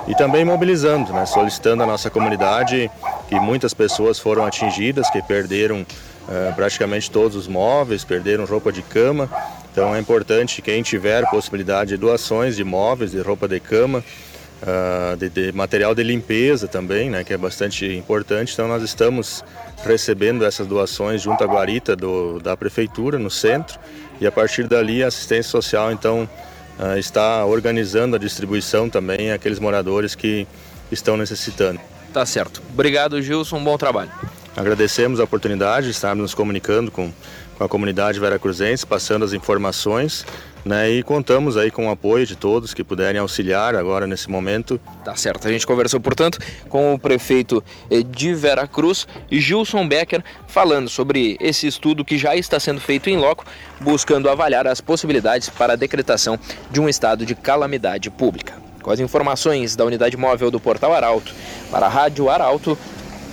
e 0.08 0.14
também 0.14 0.44
mobilizando, 0.44 1.12
né, 1.12 1.26
solicitando 1.26 1.82
à 1.82 1.86
nossa 1.86 2.10
comunidade 2.10 2.90
que 3.28 3.38
muitas 3.38 3.74
pessoas 3.74 4.18
foram 4.18 4.44
atingidas, 4.44 5.10
que 5.10 5.20
perderam 5.22 5.82
uh, 5.82 6.54
praticamente 6.54 7.10
todos 7.10 7.36
os 7.36 7.46
móveis, 7.46 8.04
perderam 8.04 8.44
roupa 8.44 8.72
de 8.72 8.82
cama. 8.82 9.30
Então 9.76 9.94
é 9.94 10.00
importante 10.00 10.62
quem 10.62 10.82
tiver 10.82 11.28
possibilidade 11.28 11.90
de 11.90 11.96
doações 11.98 12.56
de 12.56 12.64
móveis, 12.64 13.10
de 13.10 13.20
roupa 13.20 13.46
de 13.46 13.60
cama, 13.60 14.02
uh, 14.62 15.14
de, 15.18 15.28
de, 15.28 15.52
material 15.52 15.94
de 15.94 16.02
limpeza 16.02 16.66
também, 16.66 17.10
né, 17.10 17.22
que 17.22 17.34
é 17.34 17.36
bastante 17.36 17.84
importante. 17.84 18.54
Então 18.54 18.66
nós 18.66 18.82
estamos 18.82 19.44
recebendo 19.84 20.46
essas 20.46 20.66
doações 20.66 21.20
junto 21.20 21.44
à 21.44 21.46
guarita 21.46 21.94
do, 21.94 22.40
da 22.40 22.56
prefeitura 22.56 23.18
no 23.18 23.30
centro 23.30 23.78
e 24.18 24.26
a 24.26 24.32
partir 24.32 24.66
dali 24.66 25.04
a 25.04 25.08
assistência 25.08 25.50
social 25.50 25.92
então 25.92 26.26
uh, 26.80 26.96
está 26.96 27.44
organizando 27.44 28.16
a 28.16 28.18
distribuição 28.18 28.88
também 28.88 29.30
àqueles 29.30 29.58
moradores 29.58 30.14
que 30.14 30.48
estão 30.90 31.18
necessitando. 31.18 31.78
Tá 32.14 32.24
certo. 32.24 32.62
Obrigado, 32.72 33.20
Gilson. 33.20 33.62
Bom 33.62 33.76
trabalho. 33.76 34.10
Agradecemos 34.56 35.20
a 35.20 35.24
oportunidade 35.24 35.84
de 35.84 35.92
estarmos 35.92 36.22
nos 36.22 36.34
comunicando 36.34 36.90
com, 36.90 37.12
com 37.56 37.64
a 37.64 37.68
comunidade 37.68 38.20
veracruzense, 38.20 38.86
passando 38.86 39.24
as 39.24 39.32
informações 39.32 40.24
né, 40.66 40.90
e 40.90 41.02
contamos 41.02 41.56
aí 41.56 41.70
com 41.70 41.86
o 41.86 41.90
apoio 41.90 42.26
de 42.26 42.34
todos 42.34 42.74
que 42.74 42.82
puderem 42.82 43.20
auxiliar 43.20 43.76
agora 43.76 44.04
nesse 44.04 44.28
momento. 44.28 44.80
Tá 45.04 45.14
certo. 45.14 45.46
A 45.46 45.50
gente 45.50 45.64
conversou, 45.64 46.00
portanto, 46.00 46.40
com 46.68 46.92
o 46.92 46.98
prefeito 46.98 47.62
eh, 47.88 48.02
de 48.02 48.34
Veracruz, 48.34 49.06
Gilson 49.30 49.86
Becker, 49.86 50.24
falando 50.48 50.88
sobre 50.88 51.36
esse 51.40 51.68
estudo 51.68 52.04
que 52.04 52.18
já 52.18 52.34
está 52.34 52.58
sendo 52.58 52.80
feito 52.80 53.08
em 53.08 53.16
loco, 53.16 53.44
buscando 53.80 54.28
avaliar 54.28 54.66
as 54.66 54.80
possibilidades 54.80 55.48
para 55.48 55.74
a 55.74 55.76
decretação 55.76 56.36
de 56.68 56.80
um 56.80 56.88
estado 56.88 57.24
de 57.24 57.36
calamidade 57.36 58.10
pública. 58.10 58.54
Com 58.82 58.90
as 58.90 58.98
informações 58.98 59.76
da 59.76 59.84
unidade 59.84 60.16
móvel 60.16 60.50
do 60.50 60.58
Portal 60.58 60.92
Arauto, 60.92 61.32
para 61.70 61.86
a 61.86 61.88
Rádio 61.88 62.28
Arauto, 62.28 62.76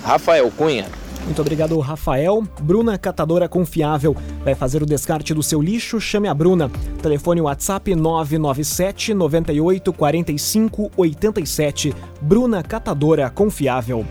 Rafael 0.04 0.50
Cunha. 0.52 0.86
Muito 1.24 1.40
obrigado, 1.40 1.78
Rafael. 1.78 2.44
Bruna 2.60 2.98
Catadora 2.98 3.48
Confiável. 3.48 4.14
Vai 4.44 4.54
fazer 4.54 4.82
o 4.82 4.86
descarte 4.86 5.32
do 5.32 5.42
seu 5.42 5.60
lixo? 5.60 5.98
Chame 5.98 6.28
a 6.28 6.34
Bruna. 6.34 6.70
Telefone 7.02 7.40
WhatsApp 7.40 7.94
997 7.94 9.14
98 9.14 9.92
45 9.92 10.90
87. 10.94 11.94
Bruna 12.20 12.62
Catadora 12.62 13.30
Confiável. 13.30 14.04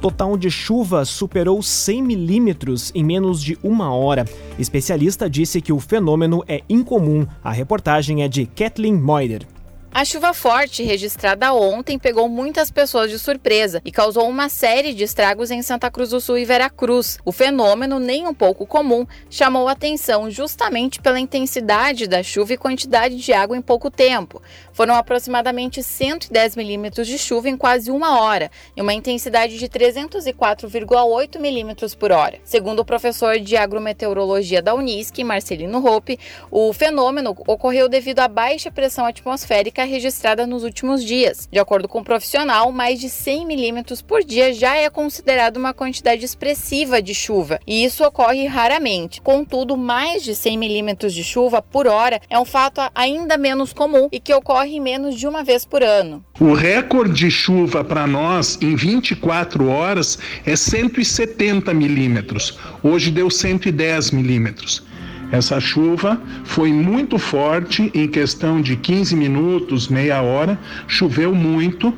Total 0.00 0.36
de 0.36 0.48
chuva 0.48 1.04
superou 1.04 1.60
100 1.60 2.02
milímetros 2.04 2.92
em 2.94 3.02
menos 3.02 3.42
de 3.42 3.58
uma 3.60 3.92
hora. 3.92 4.24
Especialista 4.56 5.28
disse 5.28 5.60
que 5.60 5.72
o 5.72 5.80
fenômeno 5.80 6.44
é 6.46 6.62
incomum. 6.68 7.26
A 7.42 7.50
reportagem 7.50 8.22
é 8.22 8.28
de 8.28 8.46
Kathleen 8.46 8.94
Moider. 8.94 9.57
A 9.90 10.04
chuva 10.04 10.34
forte 10.34 10.82
registrada 10.82 11.52
ontem 11.54 11.98
pegou 11.98 12.28
muitas 12.28 12.70
pessoas 12.70 13.10
de 13.10 13.18
surpresa 13.18 13.80
e 13.84 13.90
causou 13.90 14.28
uma 14.28 14.48
série 14.48 14.92
de 14.92 15.02
estragos 15.02 15.50
em 15.50 15.62
Santa 15.62 15.90
Cruz 15.90 16.10
do 16.10 16.20
Sul 16.20 16.38
e 16.38 16.44
Veracruz. 16.44 17.18
O 17.24 17.32
fenômeno, 17.32 17.98
nem 17.98 18.26
um 18.26 18.34
pouco 18.34 18.66
comum, 18.66 19.06
chamou 19.30 19.66
atenção 19.66 20.30
justamente 20.30 21.00
pela 21.00 21.18
intensidade 21.18 22.06
da 22.06 22.22
chuva 22.22 22.52
e 22.52 22.58
quantidade 22.58 23.16
de 23.16 23.32
água 23.32 23.56
em 23.56 23.62
pouco 23.62 23.90
tempo. 23.90 24.42
Foram 24.72 24.94
aproximadamente 24.94 25.82
110 25.82 26.54
milímetros 26.54 27.06
de 27.06 27.18
chuva 27.18 27.48
em 27.48 27.56
quase 27.56 27.90
uma 27.90 28.20
hora, 28.20 28.50
e 28.76 28.82
uma 28.82 28.94
intensidade 28.94 29.58
de 29.58 29.68
304,8 29.68 31.40
milímetros 31.40 31.94
por 31.94 32.12
hora. 32.12 32.38
Segundo 32.44 32.80
o 32.80 32.84
professor 32.84 33.40
de 33.40 33.56
agrometeorologia 33.56 34.62
da 34.62 34.74
Unisc, 34.74 35.18
Marcelino 35.24 35.84
Hope, 35.84 36.20
o 36.50 36.72
fenômeno 36.72 37.34
ocorreu 37.46 37.88
devido 37.88 38.20
à 38.20 38.28
baixa 38.28 38.70
pressão 38.70 39.06
atmosférica 39.06 39.77
registrada 39.84 40.46
nos 40.46 40.64
últimos 40.64 41.04
dias. 41.04 41.48
De 41.50 41.58
acordo 41.58 41.88
com 41.88 42.00
o 42.00 42.04
profissional, 42.04 42.70
mais 42.72 43.00
de 43.00 43.08
100 43.08 43.46
milímetros 43.46 44.02
por 44.02 44.24
dia 44.24 44.52
já 44.52 44.76
é 44.76 44.88
considerado 44.90 45.56
uma 45.56 45.74
quantidade 45.74 46.24
expressiva 46.24 47.00
de 47.00 47.14
chuva, 47.14 47.60
e 47.66 47.84
isso 47.84 48.04
ocorre 48.04 48.46
raramente. 48.46 49.20
Contudo, 49.20 49.76
mais 49.76 50.22
de 50.22 50.34
100 50.34 50.58
milímetros 50.58 51.14
de 51.14 51.22
chuva 51.22 51.60
por 51.60 51.86
hora 51.86 52.20
é 52.28 52.38
um 52.38 52.44
fato 52.44 52.80
ainda 52.94 53.36
menos 53.36 53.72
comum 53.72 54.08
e 54.10 54.20
que 54.20 54.34
ocorre 54.34 54.80
menos 54.80 55.18
de 55.18 55.26
uma 55.26 55.44
vez 55.44 55.64
por 55.64 55.82
ano. 55.82 56.24
O 56.40 56.52
recorde 56.52 57.14
de 57.14 57.30
chuva 57.30 57.82
para 57.82 58.06
nós 58.06 58.58
em 58.62 58.76
24 58.76 59.68
horas 59.68 60.18
é 60.46 60.54
170 60.54 61.74
milímetros. 61.74 62.58
Hoje 62.82 63.10
deu 63.10 63.30
110 63.30 64.12
milímetros. 64.12 64.87
Essa 65.30 65.60
chuva 65.60 66.20
foi 66.44 66.72
muito 66.72 67.18
forte, 67.18 67.90
em 67.94 68.08
questão 68.08 68.62
de 68.62 68.76
15 68.76 69.14
minutos, 69.14 69.88
meia 69.88 70.22
hora, 70.22 70.58
choveu 70.86 71.34
muito. 71.34 71.94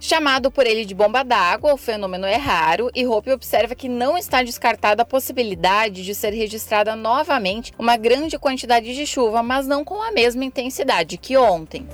Chamado 0.00 0.48
por 0.48 0.64
ele 0.64 0.84
de 0.84 0.94
bomba 0.94 1.24
d'água, 1.24 1.74
o 1.74 1.76
fenômeno 1.76 2.24
é 2.24 2.36
raro 2.36 2.88
e 2.94 3.04
Hope 3.04 3.32
observa 3.32 3.74
que 3.74 3.88
não 3.88 4.16
está 4.16 4.44
descartada 4.44 5.02
a 5.02 5.04
possibilidade 5.04 6.04
de 6.04 6.14
ser 6.14 6.30
registrada 6.30 6.94
novamente 6.94 7.72
uma 7.76 7.96
grande 7.96 8.38
quantidade 8.38 8.94
de 8.94 9.06
chuva, 9.06 9.42
mas 9.42 9.66
não 9.66 9.84
com 9.84 10.00
a 10.00 10.12
mesma 10.12 10.44
intensidade 10.44 11.18
que 11.18 11.36
ontem. 11.36 11.84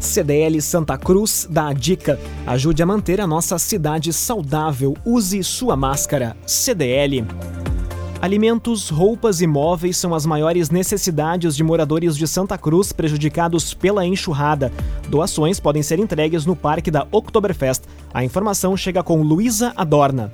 CDL 0.00 0.60
Santa 0.60 0.98
Cruz 0.98 1.46
dá 1.48 1.68
a 1.68 1.72
dica: 1.72 2.18
ajude 2.44 2.82
a 2.82 2.86
manter 2.86 3.20
a 3.20 3.26
nossa 3.28 3.56
cidade 3.60 4.12
saudável. 4.12 4.96
Use 5.06 5.44
sua 5.44 5.76
máscara. 5.76 6.36
CDL. 6.44 7.24
Alimentos, 8.22 8.88
roupas 8.88 9.40
e 9.40 9.48
móveis 9.48 9.96
são 9.96 10.14
as 10.14 10.24
maiores 10.24 10.70
necessidades 10.70 11.56
de 11.56 11.64
moradores 11.64 12.16
de 12.16 12.28
Santa 12.28 12.56
Cruz 12.56 12.92
prejudicados 12.92 13.74
pela 13.74 14.06
enxurrada. 14.06 14.72
Doações 15.08 15.58
podem 15.58 15.82
ser 15.82 15.98
entregues 15.98 16.46
no 16.46 16.54
Parque 16.54 16.88
da 16.88 17.04
Oktoberfest. 17.10 17.82
A 18.14 18.22
informação 18.22 18.76
chega 18.76 19.02
com 19.02 19.22
Luísa 19.22 19.72
Adorna. 19.76 20.32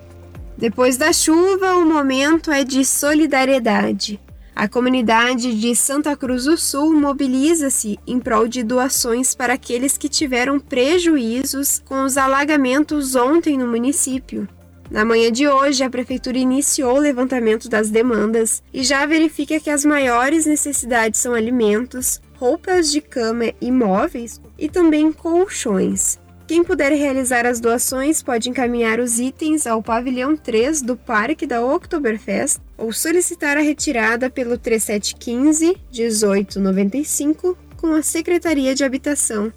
Depois 0.54 0.99
da 0.99 1.14
chuva, 1.14 1.76
o 1.76 1.87
momento 1.87 2.50
é 2.50 2.62
de 2.62 2.85
solidariedade. 2.85 4.21
A 4.54 4.68
comunidade 4.68 5.59
de 5.59 5.75
Santa 5.75 6.14
Cruz 6.14 6.45
do 6.45 6.59
Sul 6.59 6.92
mobiliza-se 6.92 7.99
em 8.07 8.21
prol 8.21 8.47
de 8.47 8.62
doações 8.62 9.35
para 9.35 9.54
aqueles 9.54 9.97
que 9.97 10.11
tiveram 10.11 10.61
prejuízos 10.61 11.78
com 11.87 12.04
os 12.04 12.18
alagamentos 12.18 13.16
ontem 13.16 13.57
no 13.57 13.66
município. 13.66 14.47
Na 14.90 15.04
manhã 15.04 15.30
de 15.30 15.47
hoje, 15.47 15.85
a 15.85 15.90
Prefeitura 15.90 16.38
iniciou 16.38 16.97
o 16.97 17.00
levantamento 17.00 17.68
das 17.68 17.90
demandas 17.90 18.62
e 18.73 18.83
já 18.83 19.04
verifica 19.04 19.61
que 19.61 19.68
as 19.68 19.85
maiores 19.85 20.47
necessidades 20.47 21.21
são 21.21 21.35
alimentos, 21.35 22.23
roupas 22.37 22.90
de 22.90 23.00
cama 23.00 23.52
e 23.61 23.71
móveis 23.71 24.40
e 24.59 24.68
também 24.68 25.12
colchões. 25.12 26.18
Quem 26.47 26.64
puder 26.64 26.90
realizar 26.92 27.45
as 27.45 27.61
doações 27.61 28.23
pode 28.23 28.49
encaminhar 28.49 28.99
os 28.99 29.18
itens 29.18 29.66
ao 29.66 29.83
pavilhão 29.83 30.35
3 30.35 30.80
do 30.80 30.97
Parque 30.97 31.47
da 31.47 31.62
Oktoberfest 31.62 32.59
ou 32.78 32.90
solicitar 32.90 33.59
a 33.59 33.61
retirada 33.61 34.30
pelo 34.30 34.57
3715 34.57 35.76
1895 35.92 37.59
com 37.76 37.88
a 37.88 38.02
Secretaria 38.02 38.75
de 38.75 38.83
Habitação 38.83 39.52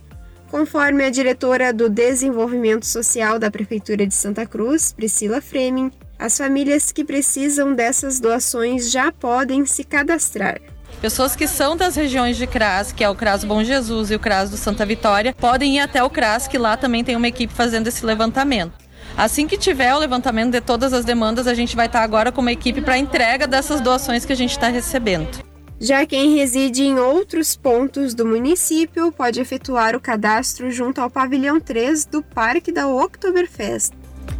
Conforme 0.51 1.05
a 1.05 1.09
diretora 1.09 1.71
do 1.71 1.89
Desenvolvimento 1.89 2.85
Social 2.85 3.39
da 3.39 3.49
Prefeitura 3.49 4.05
de 4.05 4.13
Santa 4.13 4.45
Cruz, 4.45 4.91
Priscila 4.91 5.39
Fremin, 5.39 5.89
as 6.19 6.37
famílias 6.37 6.91
que 6.91 7.05
precisam 7.05 7.73
dessas 7.73 8.19
doações 8.19 8.91
já 8.91 9.13
podem 9.13 9.65
se 9.65 9.85
cadastrar. 9.85 10.59
Pessoas 10.99 11.37
que 11.37 11.47
são 11.47 11.77
das 11.77 11.95
regiões 11.95 12.35
de 12.35 12.45
CRAS, 12.45 12.91
que 12.91 13.01
é 13.01 13.09
o 13.09 13.15
CRAS 13.15 13.45
Bom 13.45 13.63
Jesus 13.63 14.11
e 14.11 14.15
o 14.15 14.19
CRAS 14.19 14.49
do 14.49 14.57
Santa 14.57 14.85
Vitória, 14.85 15.33
podem 15.39 15.77
ir 15.77 15.79
até 15.79 16.03
o 16.03 16.09
CRAS, 16.09 16.49
que 16.49 16.57
lá 16.57 16.75
também 16.75 17.01
tem 17.01 17.15
uma 17.15 17.29
equipe 17.29 17.53
fazendo 17.53 17.87
esse 17.87 18.05
levantamento. 18.05 18.73
Assim 19.17 19.47
que 19.47 19.57
tiver 19.57 19.95
o 19.95 19.99
levantamento 19.99 20.51
de 20.51 20.59
todas 20.59 20.91
as 20.91 21.05
demandas, 21.05 21.47
a 21.47 21.53
gente 21.53 21.77
vai 21.77 21.85
estar 21.85 22.03
agora 22.03 22.29
com 22.29 22.41
uma 22.41 22.51
equipe 22.51 22.81
para 22.81 22.97
entrega 22.97 23.47
dessas 23.47 23.79
doações 23.79 24.25
que 24.25 24.33
a 24.33 24.37
gente 24.37 24.51
está 24.51 24.67
recebendo. 24.67 25.50
Já 25.83 26.05
quem 26.05 26.35
reside 26.35 26.83
em 26.83 26.99
outros 26.99 27.55
pontos 27.55 28.13
do 28.13 28.23
município 28.23 29.11
pode 29.11 29.41
efetuar 29.41 29.95
o 29.95 29.99
cadastro 29.99 30.69
junto 30.69 31.01
ao 31.01 31.09
pavilhão 31.09 31.59
3 31.59 32.05
do 32.05 32.21
Parque 32.21 32.71
da 32.71 32.87
Oktoberfest. 32.87 33.91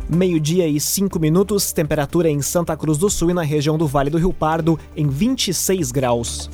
Meio-dia 0.08 0.68
e 0.68 0.80
5 0.80 1.20
minutos, 1.20 1.74
temperatura 1.74 2.30
em 2.30 2.44
Santa 2.44 2.78
Cruz 2.78 3.00
do 3.00 3.10
Sul 3.10 3.32
e 3.32 3.34
na 3.34 3.42
região 3.42 3.76
do 3.76 3.88
Vale 3.88 4.12
do 4.12 4.20
Rio 4.20 4.32
Pardo 4.32 4.80
em 4.96 5.08
26 5.08 5.92
graus. 5.92 6.48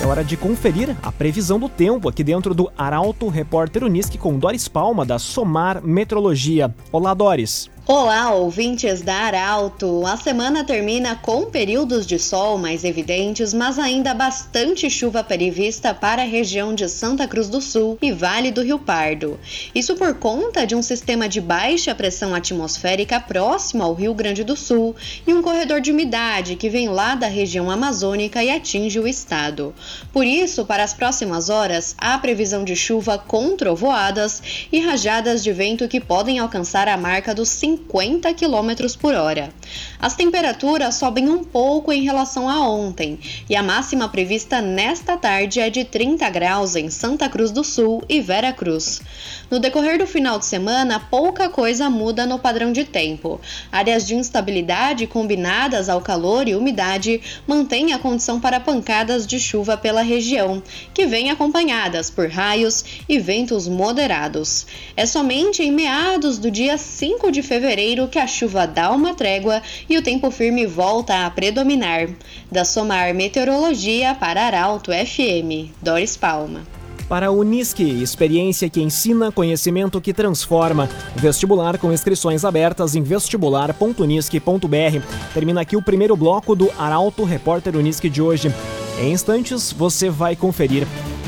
É 0.00 0.06
hora 0.06 0.22
de 0.22 0.36
conferir 0.36 0.96
a 1.02 1.10
previsão 1.10 1.58
do 1.58 1.68
tempo 1.68 2.08
aqui 2.08 2.22
dentro 2.22 2.54
do 2.54 2.70
Arauto 2.78 3.26
Repórter 3.26 3.82
Unisque 3.82 4.16
com 4.16 4.38
Doris 4.38 4.68
Palma 4.68 5.04
da 5.04 5.18
Somar 5.18 5.84
Metrologia. 5.84 6.72
Olá, 6.92 7.14
Doris. 7.14 7.68
Olá, 7.86 8.30
ouvintes 8.30 9.02
da 9.02 9.14
Arauto! 9.14 10.06
A 10.06 10.16
semana 10.16 10.64
termina 10.64 11.16
com 11.16 11.44
períodos 11.44 12.06
de 12.06 12.18
sol 12.18 12.56
mais 12.56 12.82
evidentes, 12.82 13.52
mas 13.52 13.78
ainda 13.78 14.14
bastante 14.14 14.88
chuva 14.88 15.22
prevista 15.22 15.92
para 15.92 16.22
a 16.22 16.24
região 16.24 16.74
de 16.74 16.88
Santa 16.88 17.28
Cruz 17.28 17.46
do 17.46 17.60
Sul 17.60 17.98
e 18.00 18.10
Vale 18.10 18.50
do 18.50 18.62
Rio 18.62 18.78
Pardo. 18.78 19.38
Isso 19.74 19.96
por 19.96 20.14
conta 20.14 20.66
de 20.66 20.74
um 20.74 20.80
sistema 20.80 21.28
de 21.28 21.42
baixa 21.42 21.94
pressão 21.94 22.34
atmosférica 22.34 23.20
próximo 23.20 23.82
ao 23.82 23.92
Rio 23.92 24.14
Grande 24.14 24.44
do 24.44 24.56
Sul 24.56 24.96
e 25.26 25.34
um 25.34 25.42
corredor 25.42 25.82
de 25.82 25.92
umidade 25.92 26.56
que 26.56 26.70
vem 26.70 26.88
lá 26.88 27.14
da 27.14 27.26
região 27.26 27.70
amazônica 27.70 28.42
e 28.42 28.50
atinge 28.50 28.98
o 28.98 29.06
estado. 29.06 29.74
Por 30.10 30.24
isso, 30.24 30.64
para 30.64 30.84
as 30.84 30.94
próximas 30.94 31.50
horas, 31.50 31.94
há 31.98 32.16
previsão 32.16 32.64
de 32.64 32.74
chuva 32.74 33.18
com 33.18 33.54
trovoadas 33.54 34.42
e 34.72 34.80
rajadas 34.80 35.44
de 35.44 35.52
vento 35.52 35.86
que 35.86 36.00
podem 36.00 36.38
alcançar 36.38 36.88
a 36.88 36.96
marca 36.96 37.34
dos 37.34 37.50
50 37.50 37.73
50 37.74 38.32
km 38.34 38.96
por 39.00 39.14
hora. 39.14 39.52
As 39.98 40.14
temperaturas 40.14 40.94
sobem 40.94 41.28
um 41.28 41.42
pouco 41.42 41.92
em 41.92 42.02
relação 42.02 42.48
a 42.48 42.68
ontem 42.68 43.18
e 43.48 43.56
a 43.56 43.62
máxima 43.62 44.08
prevista 44.08 44.60
nesta 44.60 45.16
tarde 45.16 45.60
é 45.60 45.68
de 45.68 45.84
30 45.84 46.28
graus 46.30 46.76
em 46.76 46.88
Santa 46.88 47.28
Cruz 47.28 47.50
do 47.50 47.64
Sul 47.64 48.02
e 48.08 48.20
Vera 48.20 48.52
Cruz. 48.52 49.02
No 49.50 49.58
decorrer 49.58 49.98
do 49.98 50.06
final 50.06 50.38
de 50.38 50.46
semana, 50.46 51.00
pouca 51.00 51.48
coisa 51.48 51.90
muda 51.90 52.26
no 52.26 52.38
padrão 52.38 52.72
de 52.72 52.84
tempo. 52.84 53.40
Áreas 53.72 54.06
de 54.06 54.14
instabilidade 54.14 55.06
combinadas 55.06 55.88
ao 55.88 56.00
calor 56.00 56.48
e 56.48 56.54
umidade 56.54 57.20
mantêm 57.46 57.92
a 57.92 57.98
condição 57.98 58.40
para 58.40 58.60
pancadas 58.60 59.26
de 59.26 59.40
chuva 59.40 59.76
pela 59.76 60.02
região, 60.02 60.62
que 60.92 61.06
vêm 61.06 61.30
acompanhadas 61.30 62.10
por 62.10 62.28
raios 62.28 62.84
e 63.08 63.18
ventos 63.18 63.66
moderados. 63.66 64.66
É 64.96 65.06
somente 65.06 65.62
em 65.62 65.72
meados 65.72 66.38
do 66.38 66.50
dia 66.50 66.78
5 66.78 67.32
de 67.32 67.42
fevereiro 67.42 67.63
que 68.10 68.18
a 68.18 68.26
chuva 68.26 68.66
dá 68.66 68.90
uma 68.90 69.14
trégua 69.14 69.62
e 69.88 69.96
o 69.96 70.02
tempo 70.02 70.30
firme 70.30 70.66
volta 70.66 71.24
a 71.24 71.30
predominar. 71.30 72.08
Da 72.50 72.64
Somar 72.64 73.14
Meteorologia 73.14 74.14
para 74.14 74.42
Arauto 74.42 74.90
FM, 74.90 75.70
Doris 75.82 76.16
Palma. 76.16 76.74
Para 77.08 77.26
a 77.26 77.30
Unisque, 77.30 77.82
experiência 77.82 78.68
que 78.68 78.80
ensina, 78.80 79.30
conhecimento 79.30 80.00
que 80.00 80.12
transforma. 80.12 80.88
Vestibular 81.14 81.78
com 81.78 81.92
inscrições 81.92 82.44
abertas 82.44 82.94
em 82.94 83.02
vestibular.unisque.br. 83.02 85.06
Termina 85.32 85.60
aqui 85.60 85.76
o 85.76 85.82
primeiro 85.82 86.16
bloco 86.16 86.56
do 86.56 86.70
Arauto 86.78 87.24
Repórter 87.24 87.76
Unisque 87.76 88.08
de 88.08 88.22
hoje. 88.22 88.52
Em 89.00 89.12
instantes, 89.12 89.72
você 89.72 90.08
vai 90.08 90.34
conferir. 90.34 90.86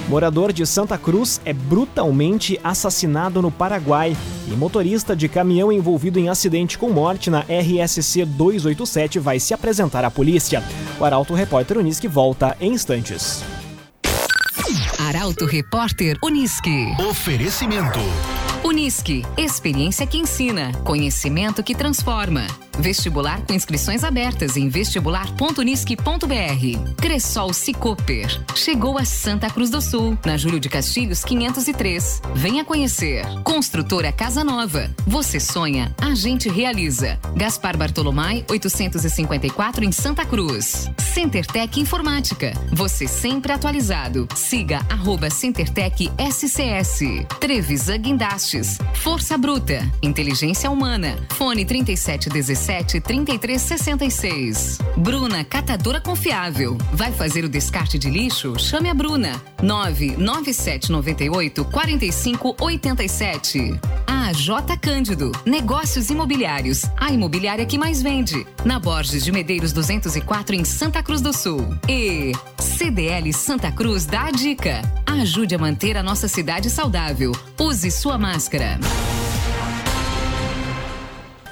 Morador 0.09 0.53
de 0.53 0.65
Santa 0.65 0.97
Cruz 0.97 1.41
é 1.45 1.53
brutalmente 1.53 2.61
assassinado 2.63 3.43
no 3.43 3.51
Paraguai 3.51 4.17
e 4.47 4.53
motorista 4.53 5.17
de 5.17 5.29
caminhão 5.29 5.73
envolvido 5.73 6.19
em 6.19 6.29
acidente 6.29 6.79
com 6.79 6.91
morte 6.91 7.29
na 7.29 7.41
RSC 7.41 8.25
287 8.25 9.19
vai 9.19 9.41
se 9.41 9.53
apresentar 9.53 10.05
à 10.05 10.11
polícia. 10.11 10.63
O 11.01 11.05
Arauto 11.05 11.35
Repórter 11.35 11.79
Unisque 11.79 12.07
volta 12.07 12.57
em 12.61 12.73
instantes. 12.73 13.43
Arauto 14.99 15.45
Repórter 15.45 16.17
Unisque. 16.23 16.95
Oferecimento. 17.09 17.99
Unisque, 18.65 19.25
experiência 19.37 20.07
que 20.07 20.19
ensina, 20.19 20.73
conhecimento 20.85 21.63
que 21.63 21.75
transforma. 21.75 22.47
Vestibular 22.79 23.41
com 23.47 23.55
inscrições 23.55 24.05
abertas 24.05 24.57
em 24.57 24.69
vestibular.unisque.br. 24.69 26.95
Cressol 26.97 27.53
Cicoper. 27.53 28.41
Chegou 28.55 28.97
a 28.99 29.05
Santa 29.05 29.51
Cruz 29.51 29.71
do 29.71 29.81
Sul, 29.81 30.17
na 30.25 30.37
Júlio 30.37 30.61
de 30.61 30.69
Castilhos 30.69 31.25
503. 31.25 32.23
Venha 32.35 32.65
conhecer. 32.65 33.25
Construtora 33.43 34.13
Casa 34.13 34.45
Nova. 34.45 34.91
Você 35.07 35.41
sonha, 35.41 35.95
a 36.01 36.15
gente 36.15 36.49
realiza. 36.49 37.19
Gaspar 37.35 37.77
Bartolomai 37.77 38.45
854 38.49 39.85
em 39.85 39.93
Santa 39.93 40.25
Cruz. 40.25 40.91
CenterTech 41.15 41.81
Informática. 41.81 42.53
Você 42.73 43.09
sempre 43.09 43.53
atualizado. 43.53 44.29
Siga 44.35 44.81
arroba 44.91 45.31
CenterTech 45.31 46.11
SCS. 46.31 47.01
Trevisan 47.41 47.99
Guindastes. 47.99 48.79
Força 48.95 49.39
Bruta. 49.39 49.91
Inteligência 50.03 50.71
Humana. 50.71 51.17
Fone 51.31 51.65
3717 51.65 52.29
37 52.67 53.01
33 53.01 53.63
66. 53.63 54.79
Bruna 54.97 55.45
Catadora 55.45 56.01
Confiável. 56.01 56.77
Vai 56.93 57.13
fazer 57.13 57.45
o 57.45 57.49
descarte 57.49 57.97
de 57.97 58.11
lixo? 58.11 58.59
Chame 58.59 58.91
a 58.91 58.95
Bruna. 58.95 59.41
997 59.63 60.91
98 60.91 61.65
45 61.65 62.57
87. 62.61 63.81
A 64.05 64.33
J 64.33 64.77
Cândido. 64.79 65.31
Negócios 65.45 66.11
imobiliários. 66.11 66.83
A 66.97 67.13
imobiliária 67.13 67.65
que 67.65 67.79
mais 67.79 68.03
vende. 68.03 68.45
Na 68.65 68.81
Borges 68.81 69.25
de 69.25 69.31
Medeiros 69.31 69.73
204 69.73 70.57
em 70.57 70.65
Santa 70.65 71.05
Cruz 71.05 71.21
do 71.21 71.33
Sul. 71.33 71.73
E 71.89 72.33
CDL 72.59 73.33
Santa 73.33 73.71
Cruz 73.71 74.07
dá 74.07 74.25
a 74.25 74.31
dica. 74.33 74.83
Ajude 75.07 75.55
a 75.55 75.59
manter 75.59 75.97
a 75.97 76.03
nossa 76.03 76.27
cidade 76.27 76.69
saudável. 76.69 77.31
Use 77.61 77.93
sua 77.93 78.19
máscara. 78.19 78.81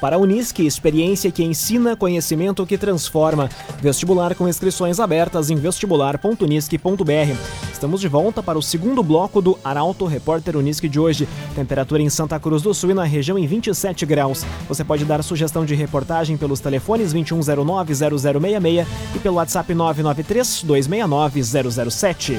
Para 0.04 0.16
a 0.16 0.18
Unisque, 0.18 0.66
experiência 0.66 1.30
que 1.30 1.42
ensina, 1.42 1.96
conhecimento 1.96 2.66
que 2.66 2.76
transforma. 2.76 3.48
Vestibular 3.80 4.34
com 4.34 4.46
inscrições 4.46 5.00
abertas 5.00 5.48
em 5.48 5.56
vestibular.unisque.br. 5.56 7.72
Estamos 7.72 8.02
de 8.02 8.08
volta 8.08 8.42
para 8.42 8.58
o 8.58 8.62
segundo 8.62 9.02
bloco 9.02 9.40
do 9.40 9.58
Arauto 9.64 10.04
Repórter 10.04 10.58
Unisque 10.58 10.90
de 10.90 11.00
hoje. 11.00 11.26
Temperatura 11.54 12.02
em 12.02 12.10
Santa 12.10 12.38
Cruz 12.38 12.60
do 12.60 12.74
Sul 12.74 12.90
e 12.90 12.94
na 12.94 13.04
região 13.04 13.38
em 13.38 13.46
27 13.46 14.04
graus. 14.04 14.44
Você 14.68 14.84
pode 14.84 15.06
dar 15.06 15.24
sugestão 15.24 15.64
de 15.64 15.74
reportagem 15.74 16.36
pelos 16.36 16.60
telefones 16.60 17.14
2109-0066 17.14 18.86
e 19.14 19.18
pelo 19.20 19.36
WhatsApp 19.36 19.72
993-269-007. 19.72 22.38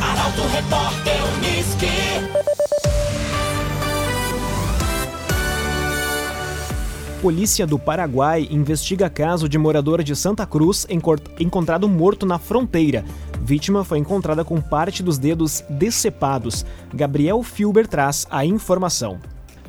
Arauto 0.00 0.40
Repórter 0.54 1.09
Polícia 7.20 7.66
do 7.66 7.78
Paraguai 7.78 8.48
investiga 8.50 9.10
caso 9.10 9.46
de 9.46 9.58
morador 9.58 10.02
de 10.02 10.16
Santa 10.16 10.46
Cruz 10.46 10.86
encontrado 11.38 11.86
morto 11.86 12.24
na 12.24 12.38
fronteira. 12.38 13.04
Vítima 13.42 13.84
foi 13.84 13.98
encontrada 13.98 14.42
com 14.42 14.58
parte 14.58 15.02
dos 15.02 15.18
dedos 15.18 15.62
decepados. 15.68 16.64
Gabriel 16.94 17.42
Filber 17.42 17.86
traz 17.86 18.26
a 18.30 18.46
informação. 18.46 19.20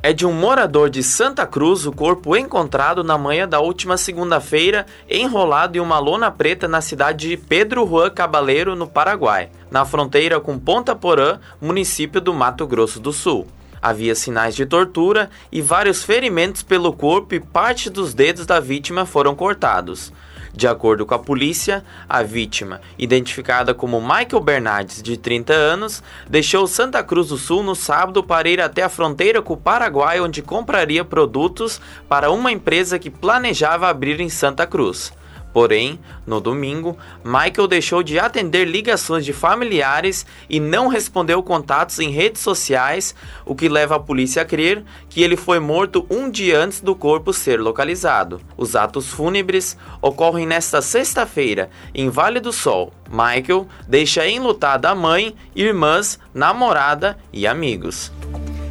É 0.01 0.13
de 0.13 0.25
um 0.25 0.31
morador 0.31 0.89
de 0.89 1.03
Santa 1.03 1.45
Cruz 1.45 1.85
o 1.85 1.91
corpo 1.91 2.37
encontrado 2.37 3.03
na 3.03 3.17
manhã 3.17 3.45
da 3.45 3.59
última 3.59 3.97
segunda-feira, 3.97 4.85
enrolado 5.09 5.77
em 5.77 5.81
uma 5.81 5.99
lona 5.99 6.31
preta 6.31 6.69
na 6.69 6.79
cidade 6.79 7.27
de 7.27 7.35
Pedro 7.37 7.85
Juan 7.85 8.11
Cabaleiro, 8.11 8.77
no 8.77 8.87
Paraguai, 8.87 9.49
na 9.69 9.83
fronteira 9.83 10.39
com 10.39 10.57
Ponta 10.57 10.95
Porã, 10.95 11.37
município 11.59 12.21
do 12.21 12.33
Mato 12.33 12.65
Grosso 12.65 12.97
do 12.97 13.11
Sul. 13.11 13.45
Havia 13.81 14.13
sinais 14.13 14.55
de 14.55 14.65
tortura 14.65 15.29
e 15.51 15.61
vários 15.61 16.03
ferimentos 16.03 16.61
pelo 16.61 16.93
corpo 16.93 17.33
e 17.33 17.39
parte 17.39 17.89
dos 17.89 18.13
dedos 18.13 18.45
da 18.45 18.59
vítima 18.59 19.05
foram 19.05 19.33
cortados. 19.33 20.13
De 20.53 20.67
acordo 20.67 21.05
com 21.05 21.15
a 21.15 21.19
polícia, 21.19 21.83
a 22.07 22.21
vítima, 22.21 22.81
identificada 22.97 23.73
como 23.73 24.01
Michael 24.01 24.41
Bernardes, 24.41 25.01
de 25.01 25.15
30 25.15 25.53
anos, 25.53 26.03
deixou 26.29 26.67
Santa 26.67 27.01
Cruz 27.01 27.29
do 27.29 27.37
Sul 27.37 27.63
no 27.63 27.73
sábado 27.73 28.21
para 28.21 28.49
ir 28.49 28.59
até 28.59 28.83
a 28.83 28.89
fronteira 28.89 29.41
com 29.41 29.53
o 29.53 29.57
Paraguai, 29.57 30.19
onde 30.19 30.41
compraria 30.41 31.05
produtos 31.05 31.79
para 32.07 32.29
uma 32.29 32.51
empresa 32.51 32.99
que 32.99 33.09
planejava 33.09 33.87
abrir 33.87 34.19
em 34.19 34.29
Santa 34.29 34.67
Cruz. 34.67 35.13
Porém, 35.53 35.99
no 36.25 36.39
domingo, 36.39 36.97
Michael 37.23 37.67
deixou 37.67 38.01
de 38.01 38.17
atender 38.17 38.65
ligações 38.65 39.25
de 39.25 39.33
familiares 39.33 40.25
e 40.49 40.59
não 40.59 40.87
respondeu 40.87 41.43
contatos 41.43 41.99
em 41.99 42.09
redes 42.09 42.41
sociais, 42.41 43.13
o 43.45 43.53
que 43.53 43.67
leva 43.67 43.95
a 43.95 43.99
polícia 43.99 44.41
a 44.41 44.45
crer 44.45 44.83
que 45.09 45.21
ele 45.21 45.35
foi 45.35 45.59
morto 45.59 46.05
um 46.09 46.29
dia 46.29 46.59
antes 46.59 46.81
do 46.81 46.95
corpo 46.95 47.33
ser 47.33 47.59
localizado. 47.59 48.39
Os 48.55 48.75
atos 48.75 49.07
fúnebres 49.07 49.77
ocorrem 50.01 50.45
nesta 50.45 50.81
sexta-feira, 50.81 51.69
em 51.93 52.09
Vale 52.09 52.39
do 52.39 52.53
Sol. 52.53 52.93
Michael 53.09 53.67
deixa 53.87 54.27
enlutada 54.27 54.89
a 54.89 54.95
mãe, 54.95 55.35
irmãs, 55.53 56.17
namorada 56.33 57.17
e 57.33 57.45
amigos. 57.45 58.11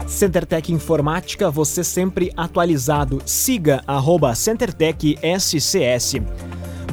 CenterTech 0.06 0.72
Informática, 0.72 1.50
você 1.50 1.84
sempre 1.84 2.32
atualizado. 2.36 3.22
Siga 3.24 3.82
arroba 3.86 4.34
CenterTech 4.34 5.16
SCS. 5.38 6.16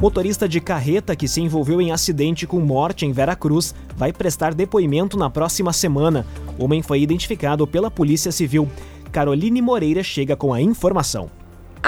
Motorista 0.00 0.48
de 0.48 0.60
carreta 0.60 1.16
que 1.16 1.26
se 1.26 1.40
envolveu 1.40 1.80
em 1.80 1.90
acidente 1.90 2.46
com 2.46 2.60
morte 2.60 3.04
em 3.04 3.10
Veracruz 3.10 3.74
vai 3.96 4.12
prestar 4.12 4.54
depoimento 4.54 5.18
na 5.18 5.28
próxima 5.28 5.72
semana. 5.72 6.24
O 6.56 6.64
homem 6.64 6.82
foi 6.82 7.00
identificado 7.00 7.66
pela 7.66 7.90
Polícia 7.90 8.30
Civil. 8.30 8.68
Caroline 9.10 9.60
Moreira 9.60 10.04
chega 10.04 10.36
com 10.36 10.54
a 10.54 10.62
informação. 10.62 11.28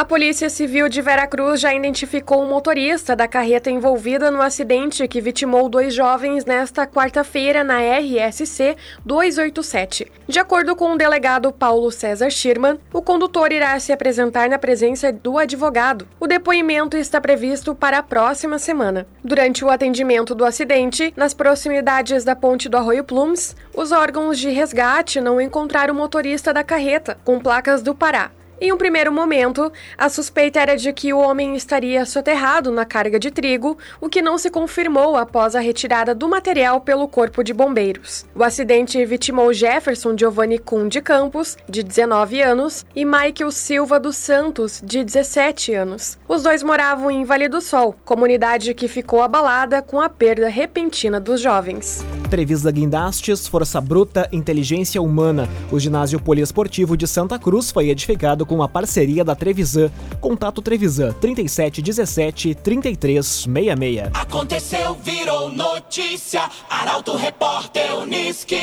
A 0.01 0.05
Polícia 0.07 0.49
Civil 0.49 0.89
de 0.89 1.03
Veracruz 1.03 1.61
já 1.61 1.75
identificou 1.75 2.43
o 2.43 2.49
motorista 2.49 3.15
da 3.15 3.29
carreta 3.29 3.71
envolvida 3.71 4.31
no 4.31 4.41
acidente 4.41 5.07
que 5.07 5.21
vitimou 5.21 5.69
dois 5.69 5.93
jovens 5.93 6.47
nesta 6.47 6.87
quarta-feira 6.87 7.63
na 7.63 7.81
RSC 7.81 8.79
287. 9.05 10.11
De 10.27 10.39
acordo 10.39 10.75
com 10.75 10.95
o 10.95 10.97
delegado 10.97 11.53
Paulo 11.53 11.91
César 11.91 12.31
Schirman, 12.31 12.79
o 12.95 13.03
condutor 13.03 13.53
irá 13.53 13.79
se 13.79 13.93
apresentar 13.93 14.49
na 14.49 14.59
presença 14.59 15.13
do 15.13 15.37
advogado. 15.37 16.09
O 16.19 16.27
depoimento 16.27 16.97
está 16.97 17.21
previsto 17.21 17.75
para 17.75 17.99
a 17.99 18.03
próxima 18.03 18.59
semana. 18.59 19.07
Durante 19.23 19.63
o 19.67 19.69
atendimento 19.69 20.35
do 20.35 20.47
acidente, 20.47 21.13
nas 21.15 21.35
proximidades 21.35 22.25
da 22.25 22.35
ponte 22.35 22.71
do 22.71 22.79
Arroio 22.79 23.05
Plumes, 23.05 23.55
os 23.77 23.93
órgãos 23.93 24.39
de 24.39 24.49
resgate 24.49 25.21
não 25.21 25.39
encontraram 25.39 25.93
o 25.93 25.97
motorista 25.99 26.55
da 26.55 26.65
carreta, 26.65 27.19
com 27.23 27.39
placas 27.39 27.83
do 27.83 27.95
Pará. 27.95 28.31
Em 28.61 28.73
um 28.73 28.77
primeiro 28.77 29.11
momento, 29.11 29.73
a 29.96 30.11
suspeita 30.11 30.61
era 30.61 30.77
de 30.77 30.92
que 30.92 31.14
o 31.14 31.18
homem 31.18 31.57
estaria 31.57 32.05
soterrado 32.05 32.70
na 32.70 32.85
carga 32.85 33.18
de 33.18 33.31
trigo, 33.31 33.79
o 33.99 34.07
que 34.07 34.20
não 34.20 34.37
se 34.37 34.51
confirmou 34.51 35.16
após 35.16 35.57
a 35.57 35.61
retirada 35.61 36.14
do 36.14 36.29
material 36.29 36.79
pelo 36.83 37.09
Corpo 37.09 37.42
de 37.42 37.55
Bombeiros. 37.55 38.27
O 38.35 38.44
acidente 38.44 39.03
vitimou 39.07 39.51
Jefferson 39.55 40.14
Giovanni 40.14 40.59
Kuhn 40.59 40.88
de 40.88 41.01
Campos, 41.01 41.57
de 41.66 41.83
19 41.83 42.42
anos, 42.42 42.85
e 42.94 43.03
Michael 43.03 43.51
Silva 43.51 43.99
dos 43.99 44.16
Santos, 44.16 44.83
de 44.85 45.03
17 45.03 45.73
anos. 45.73 46.18
Os 46.29 46.42
dois 46.42 46.62
moravam 46.62 47.11
em 47.11 47.25
Vale 47.25 47.49
do 47.49 47.62
Sol, 47.62 47.96
comunidade 48.05 48.75
que 48.75 48.88
ficou 48.88 49.23
abalada 49.23 49.81
com 49.81 49.99
a 50.03 50.11
perda 50.11 50.51
repentina 50.51 51.18
dos 51.18 51.40
jovens. 51.40 52.05
Trevisa 52.31 52.71
Guindastes, 52.71 53.49
Força 53.49 53.81
Bruta, 53.81 54.29
Inteligência 54.33 55.03
Humana. 55.03 55.49
O 55.73 55.81
ginásio 55.81 56.21
poliesportivo 56.21 56.97
de 56.97 57.07
Santa 57.09 57.38
Cruz 57.40 57.73
foi 57.73 57.90
edificado 57.90 58.47
com 58.47 58.62
a 58.62 58.69
parceria 58.69 59.25
da 59.25 59.35
Trevisan. 59.35 59.90
Contato 60.21 60.62
Trevisan 60.62 61.12
3717 61.14 62.55
3366. 62.55 64.11
Aconteceu, 64.14 64.97
virou 65.03 65.51
notícia. 65.51 66.49
Arauto 66.71 67.16
Repórter 67.16 67.97
Uniski. 67.97 68.61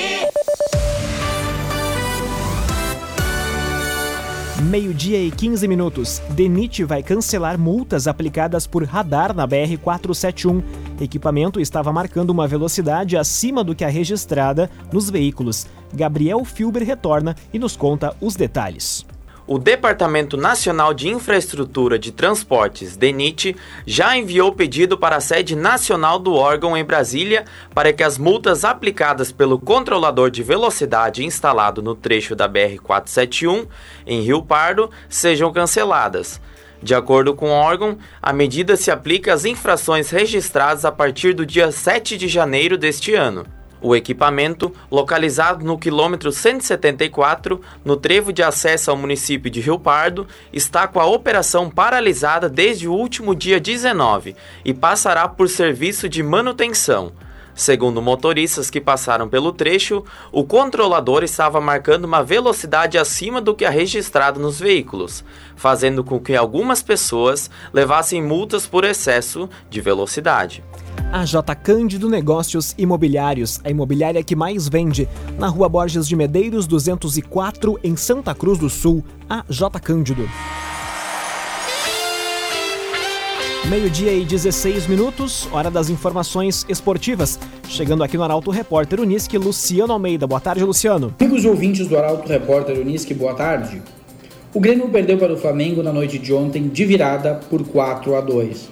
Meio-dia 4.63 5.21
e 5.21 5.29
15 5.29 5.67
minutos. 5.67 6.19
DENIT 6.31 6.83
vai 6.83 7.03
cancelar 7.03 7.59
multas 7.59 8.07
aplicadas 8.07 8.65
por 8.65 8.83
radar 8.83 9.31
na 9.31 9.47
BR-471. 9.47 10.63
Equipamento 10.99 11.59
estava 11.61 11.93
marcando 11.93 12.31
uma 12.31 12.47
velocidade 12.47 13.15
acima 13.15 13.63
do 13.63 13.75
que 13.75 13.85
a 13.85 13.87
registrada 13.87 14.67
nos 14.91 15.11
veículos. 15.11 15.67
Gabriel 15.93 16.43
Filber 16.43 16.83
retorna 16.83 17.35
e 17.53 17.59
nos 17.59 17.77
conta 17.77 18.15
os 18.19 18.35
detalhes. 18.35 19.05
O 19.49 19.57
Departamento 19.57 20.35
Nacional 20.35 20.93
de 20.93 21.07
Infraestrutura 21.07 21.97
de 21.97 22.11
Transportes, 22.11 22.97
DENIT, 22.97 23.55
já 23.85 24.17
enviou 24.17 24.51
pedido 24.51 24.97
para 24.97 25.15
a 25.15 25.21
sede 25.21 25.55
nacional 25.55 26.19
do 26.19 26.33
órgão 26.33 26.75
em 26.75 26.83
Brasília 26.83 27.45
para 27.73 27.93
que 27.93 28.03
as 28.03 28.17
multas 28.17 28.65
aplicadas 28.65 29.31
pelo 29.31 29.57
controlador 29.57 30.29
de 30.29 30.43
velocidade 30.43 31.23
instalado 31.23 31.81
no 31.81 31.95
trecho 31.95 32.35
da 32.35 32.49
BR-471, 32.49 33.65
em 34.05 34.21
Rio 34.21 34.43
Pardo, 34.43 34.91
sejam 35.07 35.53
canceladas. 35.53 36.41
De 36.83 36.93
acordo 36.93 37.33
com 37.33 37.47
o 37.47 37.53
órgão, 37.53 37.97
a 38.21 38.33
medida 38.33 38.75
se 38.75 38.91
aplica 38.91 39.33
às 39.33 39.45
infrações 39.45 40.09
registradas 40.09 40.83
a 40.83 40.91
partir 40.91 41.33
do 41.33 41.45
dia 41.45 41.71
7 41.71 42.17
de 42.17 42.27
janeiro 42.27 42.77
deste 42.77 43.15
ano. 43.15 43.45
O 43.81 43.95
equipamento, 43.95 44.73
localizado 44.89 45.63
no 45.63 45.77
quilômetro 45.77 46.31
174, 46.31 47.61
no 47.85 47.95
trevo 47.95 48.33
de 48.33 48.41
acesso 48.41 48.89
ao 48.89 48.97
município 48.97 49.51
de 49.51 49.61
Rio 49.61 49.77
Pardo, 49.77 50.27
está 50.51 50.87
com 50.87 50.99
a 50.99 51.05
operação 51.05 51.69
paralisada 51.69 52.49
desde 52.49 52.87
o 52.87 52.93
último 52.93 53.35
dia 53.35 53.59
19 53.59 54.35
e 54.65 54.73
passará 54.73 55.27
por 55.27 55.47
serviço 55.47 56.09
de 56.09 56.23
manutenção. 56.23 57.11
Segundo 57.57 58.03
motoristas 58.03 58.69
que 58.69 58.79
passaram 58.79 59.27
pelo 59.27 59.51
trecho, 59.51 60.03
o 60.31 60.43
controlador 60.43 61.23
estava 61.23 61.59
marcando 61.59 62.05
uma 62.05 62.23
velocidade 62.23 62.99
acima 62.99 63.41
do 63.41 63.55
que 63.55 63.65
é 63.65 63.69
registrado 63.69 64.39
nos 64.39 64.59
veículos, 64.59 65.23
fazendo 65.55 66.03
com 66.03 66.19
que 66.19 66.35
algumas 66.35 66.83
pessoas 66.83 67.49
levassem 67.73 68.21
multas 68.21 68.67
por 68.67 68.83
excesso 68.83 69.49
de 69.71 69.81
velocidade. 69.81 70.63
A 71.11 71.23
J 71.23 71.55
Cândido 71.55 72.09
Negócios 72.09 72.75
Imobiliários, 72.77 73.61
a 73.63 73.69
imobiliária 73.69 74.21
que 74.21 74.35
mais 74.35 74.67
vende, 74.67 75.07
na 75.39 75.47
Rua 75.47 75.69
Borges 75.69 76.05
de 76.05 76.17
Medeiros 76.17 76.67
204, 76.67 77.79
em 77.81 77.95
Santa 77.95 78.35
Cruz 78.35 78.59
do 78.59 78.69
Sul, 78.69 79.01
a 79.29 79.43
J 79.49 79.79
Cândido. 79.79 80.29
Meio-dia 83.69 84.11
e 84.11 84.25
16 84.25 84.87
minutos, 84.87 85.47
hora 85.53 85.71
das 85.71 85.89
informações 85.89 86.65
esportivas. 86.67 87.39
Chegando 87.69 88.03
aqui 88.03 88.17
no 88.17 88.23
Arauto 88.23 88.51
Repórter 88.51 88.99
Unisque, 88.99 89.37
Luciano 89.37 89.93
Almeida. 89.93 90.27
Boa 90.27 90.41
tarde, 90.41 90.63
Luciano. 90.65 91.15
Amigos 91.19 91.45
ouvintes 91.45 91.87
do 91.87 91.97
Arauto 91.97 92.27
Repórter 92.27 92.77
Unisque, 92.79 93.13
boa 93.13 93.33
tarde. 93.33 93.81
O 94.53 94.59
Grêmio 94.59 94.89
perdeu 94.89 95.17
para 95.17 95.33
o 95.33 95.37
Flamengo 95.37 95.81
na 95.81 95.93
noite 95.93 96.19
de 96.19 96.33
ontem 96.33 96.67
de 96.67 96.85
virada 96.85 97.35
por 97.49 97.65
4 97.65 98.13
a 98.13 98.21
2. 98.21 98.69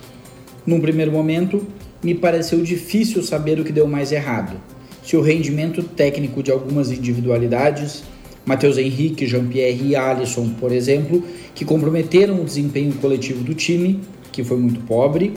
Num 0.65 0.81
primeiro 0.81 1.11
momento, 1.11 1.65
me 2.05 2.13
pareceu 2.13 2.61
difícil 2.61 3.23
saber 3.23 3.59
o 3.59 3.63
que 3.63 3.71
deu 3.71 3.87
mais 3.87 4.11
errado. 4.11 4.61
Se 5.03 5.17
o 5.17 5.21
rendimento 5.21 5.81
técnico 5.81 6.43
de 6.43 6.51
algumas 6.51 6.91
individualidades, 6.91 8.03
Matheus 8.45 8.77
Henrique, 8.77 9.25
Jean-Pierre 9.25 9.87
e 9.87 9.95
Alisson, 9.95 10.49
por 10.59 10.71
exemplo, 10.71 11.23
que 11.55 11.65
comprometeram 11.65 12.39
o 12.39 12.45
desempenho 12.45 12.93
coletivo 12.93 13.43
do 13.43 13.55
time, 13.55 14.01
que 14.31 14.43
foi 14.43 14.57
muito 14.57 14.81
pobre, 14.81 15.33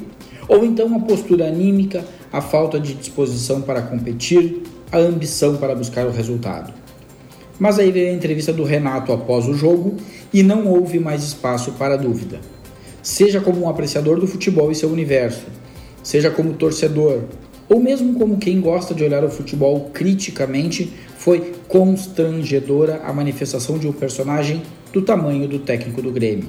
ou 0.47 0.63
então 0.63 0.95
a 0.95 1.01
postura 1.01 1.47
anímica, 1.47 2.05
a 2.31 2.43
falta 2.43 2.79
de 2.79 2.93
disposição 2.93 3.63
para 3.63 3.81
competir, 3.81 4.63
a 4.93 4.99
ambição 4.99 5.57
para 5.57 5.75
buscar 5.75 6.07
o 6.07 6.11
resultado. 6.11 6.75
Mas 7.59 7.79
aí 7.79 7.91
veio 7.91 8.11
a 8.11 8.15
entrevista 8.15 8.53
do 8.53 8.63
Renato 8.63 9.11
após 9.11 9.49
o 9.49 9.55
jogo 9.55 9.97
e 10.35 10.43
não 10.43 10.67
houve 10.67 10.99
mais 10.99 11.25
espaço 11.25 11.73
para 11.73 11.97
dúvida. 11.97 12.41
Seja 13.03 13.41
como 13.41 13.63
um 13.63 13.69
apreciador 13.71 14.21
do 14.21 14.27
futebol 14.27 14.71
e 14.71 14.75
seu 14.75 14.91
universo, 14.91 15.47
seja 16.09 16.31
como 16.31 16.55
torcedor, 16.55 17.25
ou 17.69 17.81
mesmo 17.81 18.15
como 18.15 18.39
quem 18.39 18.61
gosta 18.61 18.95
de 18.95 19.05
olhar 19.05 19.23
o 19.25 19.31
futebol 19.31 19.91
criticamente, 19.93 20.91
foi 21.19 21.53
constrangedora 21.69 23.03
a 23.05 23.13
manifestação 23.13 23.79
de 23.79 23.87
um 23.87 23.93
personagem 23.93 24.63
do 24.93 25.03
tamanho 25.03 25.47
do 25.47 25.59
técnico 25.59 26.01
do 26.01 26.11
Grêmio 26.11 26.49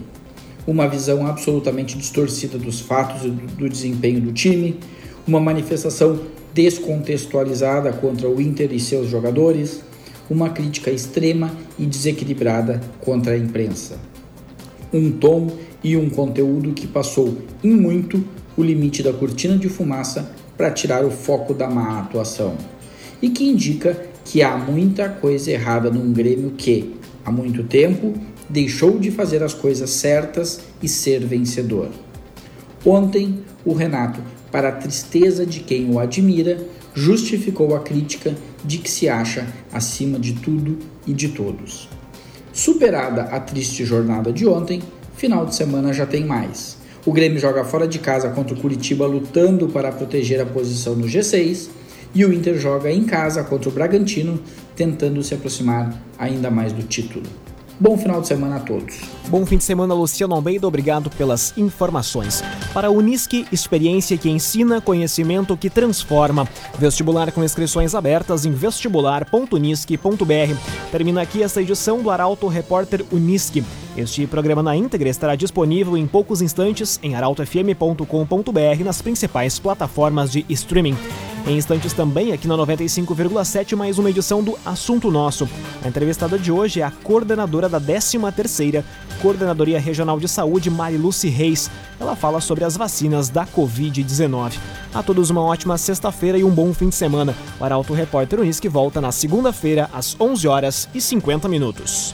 uma 0.69 0.88
visão 0.88 1.26
absolutamente 1.26 1.98
distorcida 1.98 2.56
dos 2.56 2.80
fatos 2.80 3.26
e 3.26 3.30
do 3.30 3.67
desempenho 3.67 4.22
do 4.22 4.32
time, 4.32 4.78
uma 5.28 5.39
manifestação 5.39 6.19
descontextualizada 6.54 7.91
contra 7.93 8.30
o 8.30 8.39
Inter 8.39 8.72
e 8.72 8.80
seus 8.80 9.10
jogadores, 9.10 9.82
uma 10.30 10.52
crítica 10.52 10.91
extrema 10.91 11.52
e 11.78 11.88
desequilibrada 11.88 12.80
contra 13.02 13.34
a 13.34 13.38
imprensa. 13.38 13.98
Um 14.93 15.12
tom 15.12 15.48
e 15.84 15.98
um 15.98 16.08
conteúdo 16.08 16.72
que 16.74 16.86
passou 16.86 17.36
em 17.63 17.72
muito 17.72 18.24
o 18.60 18.63
limite 18.63 19.02
da 19.02 19.13
cortina 19.13 19.58
de 19.58 19.69
fumaça 19.69 20.30
para 20.58 20.69
tirar 20.69 21.06
o 21.06 21.10
foco 21.10 21.54
da 21.54 21.69
má 21.69 22.02
atuação. 22.02 22.58
E 23.22 23.30
que 23.30 23.48
indica 23.48 23.98
que 24.26 24.43
há 24.43 24.58
muita 24.58 25.08
coisa 25.08 25.50
errada 25.50 25.89
num 25.89 26.12
Grêmio 26.12 26.52
que, 26.52 26.93
há 27.24 27.32
muito 27.32 27.63
tempo, 27.63 28.13
deixou 28.50 29.00
de 29.00 29.12
fazer 29.12 29.41
as 29.41 29.54
coisas 29.54 29.91
certas 29.91 30.60
e 30.84 30.89
ser 30.89 31.26
vencedor. 31.26 31.88
Ontem, 32.86 33.39
o 33.63 33.72
Renato, 33.72 34.19
para 34.52 34.67
a 34.67 34.74
tristeza 34.74 35.45
de 35.45 35.62
quem 35.62 35.89
o 35.89 35.98
admira, 35.98 36.58
justificou 36.93 37.74
a 37.74 37.80
crítica 37.80 38.36
de 38.65 38.80
que 38.80 38.91
se 38.91 39.08
acha 39.08 39.48
acima 39.72 40.19
de 40.19 40.34
tudo 40.34 40.78
e 41.08 41.13
de 41.13 41.30
todos. 41.30 41.88
Superada 42.52 43.22
a 43.22 43.39
triste 43.39 43.86
jornada 43.86 44.34
de 44.34 44.45
ontem, 44.45 44.82
final 45.15 45.45
de 45.45 45.56
semana 45.56 45.93
já 45.93 46.06
tem 46.06 46.26
mais. 46.26 46.79
O 47.06 47.12
Grêmio 47.12 47.40
joga 47.40 47.64
fora 47.64 47.88
de 47.88 48.00
casa 48.00 48.30
contra 48.30 48.54
o 48.54 48.60
Curitiba 48.60 49.06
lutando 49.06 49.68
para 49.70 49.92
proteger 49.92 50.42
a 50.42 50.46
posição 50.46 50.96
no 50.96 51.08
G6 51.08 51.70
e 52.14 52.26
o 52.26 52.34
Inter 52.34 52.58
joga 52.58 52.92
em 52.92 53.04
casa 53.04 53.44
contra 53.44 53.70
o 53.70 53.72
Bragantino 53.72 54.40
tentando 54.76 55.24
se 55.24 55.34
aproximar 55.34 56.02
ainda 56.18 56.50
mais 56.50 56.74
do 56.74 56.84
título. 56.84 57.24
Bom 57.82 57.98
final 57.98 58.20
de 58.20 58.28
semana 58.28 58.58
a 58.58 58.60
todos. 58.60 59.00
Bom 59.30 59.46
fim 59.46 59.56
de 59.56 59.64
semana, 59.64 59.94
Luciano 59.94 60.36
Almeida. 60.36 60.68
Obrigado 60.68 61.10
pelas 61.12 61.58
informações. 61.58 62.44
Para 62.74 62.90
a 62.90 62.92
Unisque, 62.92 63.48
experiência 63.54 64.18
que 64.18 64.30
ensina, 64.30 64.82
conhecimento 64.82 65.56
que 65.56 65.70
transforma. 65.70 66.46
Vestibular 66.78 67.32
com 67.32 67.42
inscrições 67.42 67.96
abertas 67.96 68.46
em 68.46 68.52
vestibular.unisque.br. 68.52 70.92
Termina 70.92 71.22
aqui 71.22 71.42
esta 71.42 71.62
edição 71.62 72.02
do 72.02 72.10
Arauto 72.10 72.48
Repórter 72.48 73.06
Unisque. 73.14 73.64
Este 74.00 74.26
programa 74.26 74.64
na 74.64 74.78
íntegra 74.78 75.10
estará 75.10 75.36
disponível 75.36 75.98
em 75.98 76.08
poucos 76.08 76.42
instantes 76.42 76.98
em 77.04 77.16
arautofm.com.br 77.16 78.84
nas 78.86 79.02
principais 79.02 79.60
plataformas 79.60 80.32
de 80.32 80.46
streaming. 80.48 80.96
Em 81.46 81.58
instantes 81.58 81.92
também, 81.92 82.32
aqui 82.32 82.48
na 82.48 82.56
95,7, 82.56 83.76
mais 83.76 84.00
uma 84.00 84.10
edição 84.10 84.42
do 84.42 84.58
Assunto 84.66 85.12
Nosso. 85.12 85.50
A 85.84 85.88
entrevistada 85.90 86.40
de 86.40 86.50
hoje 86.50 86.80
é 86.80 86.86
a 86.86 86.92
coordenadora 86.92 87.68
da 87.68 87.80
13ª 87.80 88.86
Coordenadoria 89.22 89.82
Regional 89.82 90.18
de 90.18 90.30
Saúde, 90.30 90.70
Mariluce 90.70 91.28
Reis. 91.28 91.70
Ela 92.00 92.16
fala 92.16 92.40
sobre 92.40 92.64
as 92.64 92.78
vacinas 92.78 93.28
da 93.28 93.46
Covid-19. 93.46 94.54
A 94.94 95.04
todos 95.04 95.30
uma 95.30 95.42
ótima 95.42 95.78
sexta-feira 95.78 96.38
e 96.38 96.44
um 96.46 96.52
bom 96.52 96.74
fim 96.74 96.88
de 96.88 96.96
semana. 96.96 97.36
O 97.60 97.66
Arauto 97.66 97.94
Repórter 97.94 98.40
Unisque 98.40 98.70
volta 98.70 99.02
na 99.02 99.12
segunda-feira, 99.12 99.90
às 99.92 100.16
11 100.18 100.48
horas 100.48 100.88
e 100.96 101.02
50 101.02 101.50
minutos. 101.50 102.14